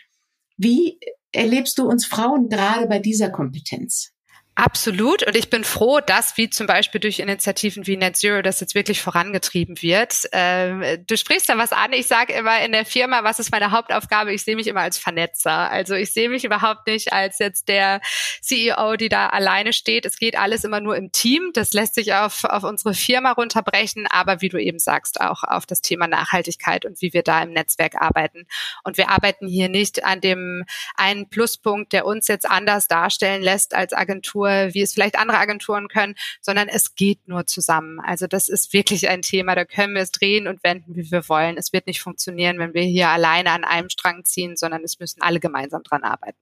wie 0.57 1.01
erlebst 1.33 1.79
du 1.79 1.89
uns 1.89 2.07
Frauen 2.07 2.49
gerade 2.49 2.87
bei 2.87 3.01
dieser 3.01 3.31
Kompetenz? 3.31 4.13
Absolut. 4.59 5.23
Und 5.27 5.37
ich 5.37 5.51
bin 5.51 5.65
froh, 5.65 6.01
dass 6.01 6.39
wie 6.39 6.49
zum 6.49 6.67
Beispiel 6.67 6.99
durch 6.99 7.19
Initiativen 7.19 7.87
wie 7.87 7.99
Net 7.99 8.17
Zero 8.17 8.41
das 8.41 8.59
jetzt 8.61 8.75
wirklich 8.75 9.03
vorangetrieben 9.03 9.83
wird. 9.83 10.23
Ähm, 10.33 10.83
du 11.07 11.19
sprichst 11.19 11.51
da 11.51 11.59
was 11.59 11.73
an. 11.73 11.93
Ich 11.93 12.07
sage 12.07 12.33
immer 12.33 12.59
in 12.65 12.73
der 12.73 12.87
Firma, 12.87 13.23
was 13.23 13.39
ist 13.39 13.53
meine 13.53 13.71
Hauptaufgabe? 13.71 14.33
Ich 14.33 14.45
sehe 14.45 14.57
mich 14.57 14.67
immer 14.67 14.81
als 14.81 14.97
Vernetzer. 14.97 15.71
Also 15.71 15.95
ich 15.95 16.11
sehe 16.11 16.31
mich 16.31 16.47
überhaupt 16.47 16.87
nicht 16.87 17.13
als 17.13 17.39
jetzt 17.39 17.69
der 17.69 18.01
CEO, 18.41 18.97
die 18.97 19.11
da 19.11 19.27
alleine 19.29 19.75
steht. 19.75 20.07
Es 20.07 20.17
geht 20.17 20.39
alles 20.39 20.65
immer 20.65 20.81
nur 20.81 20.97
im 20.97 21.13
Team. 21.13 21.51
Das 21.53 21.75
lässt 21.75 21.95
sich 21.95 22.15
auf, 22.15 22.45
auf 22.45 22.65
unsere 22.65 22.95
Firma 22.95 23.33
runterbrechen, 23.33 24.07
aber 24.07 24.41
wie 24.41 24.49
du 24.49 24.57
eben 24.57 24.79
sagst, 24.79 25.21
auch 25.21 25.45
auf 25.45 25.67
das 25.67 25.83
Thema 25.83 26.09
Nachhaltigkeit 26.09 26.87
und 26.87 27.03
wie 27.03 27.13
wir 27.13 27.23
da 27.23 27.43
im 27.43 27.51
Netzwerk 27.51 28.01
arbeiten. 28.01 28.47
Und 28.85 28.97
wir 28.97 29.11
arbeiten 29.11 29.47
hier 29.49 29.69
nicht 29.69 30.03
an 30.03 30.23
dem 30.23 30.65
einen 30.95 31.29
Pluspunkt, 31.29 31.93
der 31.93 32.07
uns 32.07 32.27
jetzt 32.27 32.49
anders 32.49 32.89
darstellen 32.89 33.43
lässt 33.43 33.75
als 33.75 33.93
Agentur 33.93 34.46
Agentur, 34.47 34.75
wie 34.75 34.83
es 34.83 34.93
vielleicht 34.93 35.19
andere 35.19 35.39
Agenturen 35.39 35.89
können, 35.89 36.15
sondern 36.41 36.69
es 36.69 36.95
geht 36.95 37.27
nur 37.27 37.47
zusammen. 37.47 38.01
Also 38.01 38.27
das 38.27 38.49
ist 38.49 38.73
wirklich 38.73 39.09
ein 39.09 39.23
Thema, 39.23 39.55
da 39.55 39.65
können 39.65 39.95
wir 39.95 40.03
es 40.03 40.13
drehen 40.13 40.47
und 40.47 40.63
wenden, 40.63 40.95
wie 40.97 41.11
wir 41.11 41.29
wollen. 41.29 41.57
Es 41.57 41.73
wird 41.73 41.87
nicht 41.87 42.01
funktionieren, 42.01 42.59
wenn 42.59 42.75
wir 42.75 42.83
hier 42.83 43.09
alleine 43.09 43.51
an 43.51 43.65
einem 43.65 43.89
Strang 43.89 44.25
ziehen, 44.25 44.57
sondern 44.57 44.83
es 44.85 44.99
müssen 44.99 45.23
alle 45.23 45.41
gemeinsam 45.41 45.83
dran 45.83 46.03
arbeiten. 46.03 46.39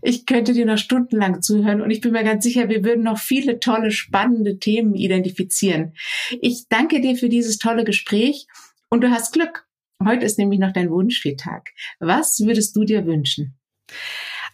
Ich 0.00 0.24
könnte 0.24 0.54
dir 0.54 0.64
noch 0.64 0.78
stundenlang 0.78 1.42
zuhören 1.42 1.82
und 1.82 1.90
ich 1.90 2.00
bin 2.00 2.12
mir 2.12 2.24
ganz 2.24 2.44
sicher, 2.44 2.70
wir 2.70 2.82
würden 2.82 3.04
noch 3.04 3.18
viele 3.18 3.60
tolle, 3.60 3.90
spannende 3.90 4.58
Themen 4.58 4.94
identifizieren. 4.94 5.94
Ich 6.40 6.66
danke 6.70 7.02
dir 7.02 7.14
für 7.14 7.28
dieses 7.28 7.58
tolle 7.58 7.84
Gespräch 7.84 8.46
und 8.88 9.02
du 9.02 9.10
hast 9.10 9.34
Glück. 9.34 9.66
Heute 10.02 10.24
ist 10.24 10.38
nämlich 10.38 10.60
noch 10.60 10.72
dein 10.72 10.88
Wunschviertag. 10.88 11.68
Was 11.98 12.40
würdest 12.40 12.74
du 12.74 12.84
dir 12.84 13.04
wünschen? 13.04 13.58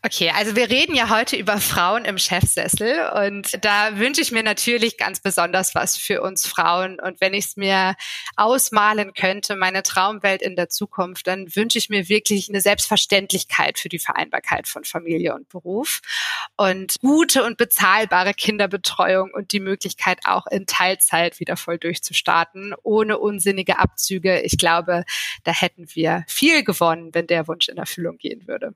Okay, 0.03 0.31
also 0.31 0.55
wir 0.55 0.71
reden 0.71 0.95
ja 0.95 1.11
heute 1.11 1.37
über 1.37 1.59
Frauen 1.59 2.05
im 2.05 2.19
Chefsessel 2.19 3.11
und 3.27 3.65
da 3.65 3.99
wünsche 3.99 4.21
ich 4.21 4.31
mir 4.31 4.43
natürlich 4.43 4.99
ganz 4.99 5.21
besonders 5.21 5.75
was 5.75 5.97
für 5.97 6.23
uns 6.23 6.47
Frauen. 6.47 7.01
Und 7.01 7.21
wenn 7.21 7.35
ich 7.35 7.47
es 7.47 7.57
mir 7.57 7.97
ausmalen 8.37 9.15
könnte, 9.15 9.57
meine 9.57 9.83
Traumwelt 9.83 10.43
in 10.43 10.55
der 10.55 10.69
Zukunft, 10.69 11.27
dann 11.27 11.55
wünsche 11.57 11.79
ich 11.79 11.89
mir 11.89 12.09
wirklich 12.09 12.49
eine 12.49 12.61
Selbstverständlichkeit 12.61 13.79
für 13.79 13.89
die 13.89 13.99
Vereinbarkeit 13.99 14.69
von 14.69 14.85
Familie 14.85 15.35
und 15.35 15.49
Beruf 15.49 16.01
und 16.57 16.97
gute 17.01 17.43
und 17.43 17.57
bezahlbare 17.57 18.35
Kinderbetreuung 18.35 19.33
und 19.33 19.53
die 19.53 19.61
Möglichkeit 19.61 20.21
auch 20.25 20.47
in 20.47 20.67
Teilzeit 20.67 21.41
wieder 21.41 21.57
voll 21.57 21.79
durchzustarten, 21.79 22.75
ohne 22.83 23.19
unsinnige 23.19 23.79
Abzüge. 23.79 24.41
Ich 24.43 24.59
glaube, 24.59 25.05
da 25.45 25.53
hätten 25.53 25.87
wir 25.95 26.25
viel 26.29 26.63
gewonnen, 26.65 27.11
wenn 27.13 27.27
der 27.27 27.49
Wunsch 27.49 27.69
in 27.69 27.79
Erfüllung 27.79 28.19
gehen 28.19 28.47
würde. 28.47 28.75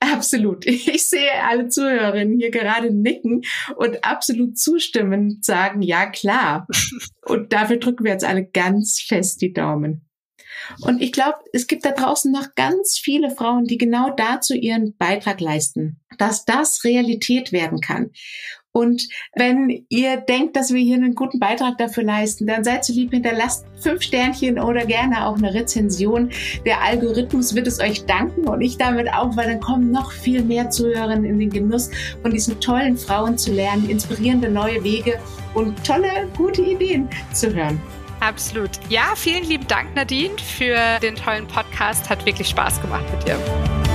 Absolut. 0.00 0.66
Ich 0.66 1.08
sehe 1.08 1.42
alle 1.42 1.68
Zuhörerinnen 1.68 2.38
hier 2.38 2.50
gerade 2.50 2.92
nicken 2.92 3.42
und 3.76 4.04
absolut 4.04 4.58
zustimmend 4.58 5.44
sagen, 5.44 5.82
ja 5.82 6.06
klar. 6.06 6.66
Und 7.26 7.52
dafür 7.52 7.76
drücken 7.76 8.04
wir 8.04 8.12
jetzt 8.12 8.24
alle 8.24 8.46
ganz 8.46 9.00
fest 9.06 9.42
die 9.42 9.52
Daumen. 9.52 10.08
Und 10.80 11.00
ich 11.02 11.12
glaube, 11.12 11.38
es 11.52 11.66
gibt 11.66 11.84
da 11.84 11.92
draußen 11.92 12.32
noch 12.32 12.54
ganz 12.54 12.98
viele 12.98 13.30
Frauen, 13.30 13.64
die 13.64 13.78
genau 13.78 14.10
dazu 14.16 14.54
ihren 14.54 14.96
Beitrag 14.96 15.40
leisten, 15.40 16.00
dass 16.18 16.44
das 16.44 16.84
Realität 16.84 17.52
werden 17.52 17.80
kann. 17.80 18.10
Und 18.78 19.08
wenn 19.34 19.84
ihr 19.88 20.18
denkt, 20.18 20.54
dass 20.54 20.72
wir 20.72 20.80
hier 20.80 20.94
einen 20.94 21.16
guten 21.16 21.40
Beitrag 21.40 21.78
dafür 21.78 22.04
leisten, 22.04 22.46
dann 22.46 22.62
seid 22.62 22.84
so 22.84 22.92
lieb, 22.92 23.10
hinterlasst 23.10 23.66
fünf 23.80 24.02
Sternchen 24.02 24.60
oder 24.60 24.86
gerne 24.86 25.26
auch 25.26 25.36
eine 25.36 25.52
Rezension. 25.52 26.30
Der 26.64 26.80
Algorithmus 26.80 27.56
wird 27.56 27.66
es 27.66 27.80
euch 27.80 28.06
danken 28.06 28.46
und 28.46 28.60
ich 28.60 28.78
damit 28.78 29.12
auch, 29.12 29.36
weil 29.36 29.48
dann 29.48 29.60
kommen 29.60 29.90
noch 29.90 30.12
viel 30.12 30.44
mehr 30.44 30.70
Zuhörerinnen 30.70 31.24
in 31.24 31.40
den 31.40 31.50
Genuss 31.50 31.90
von 32.22 32.30
diesen 32.30 32.60
tollen 32.60 32.96
Frauen 32.96 33.36
zu 33.36 33.52
lernen, 33.52 33.90
inspirierende 33.90 34.48
neue 34.48 34.84
Wege 34.84 35.18
und 35.54 35.84
tolle, 35.84 36.28
gute 36.36 36.62
Ideen 36.62 37.08
zu 37.32 37.52
hören. 37.52 37.80
Absolut. 38.20 38.70
Ja, 38.88 39.14
vielen 39.16 39.42
lieben 39.42 39.66
Dank, 39.66 39.92
Nadine, 39.96 40.38
für 40.38 40.76
den 41.02 41.16
tollen 41.16 41.48
Podcast. 41.48 42.08
Hat 42.08 42.24
wirklich 42.26 42.48
Spaß 42.48 42.80
gemacht 42.80 43.04
mit 43.12 43.26
dir. 43.26 43.87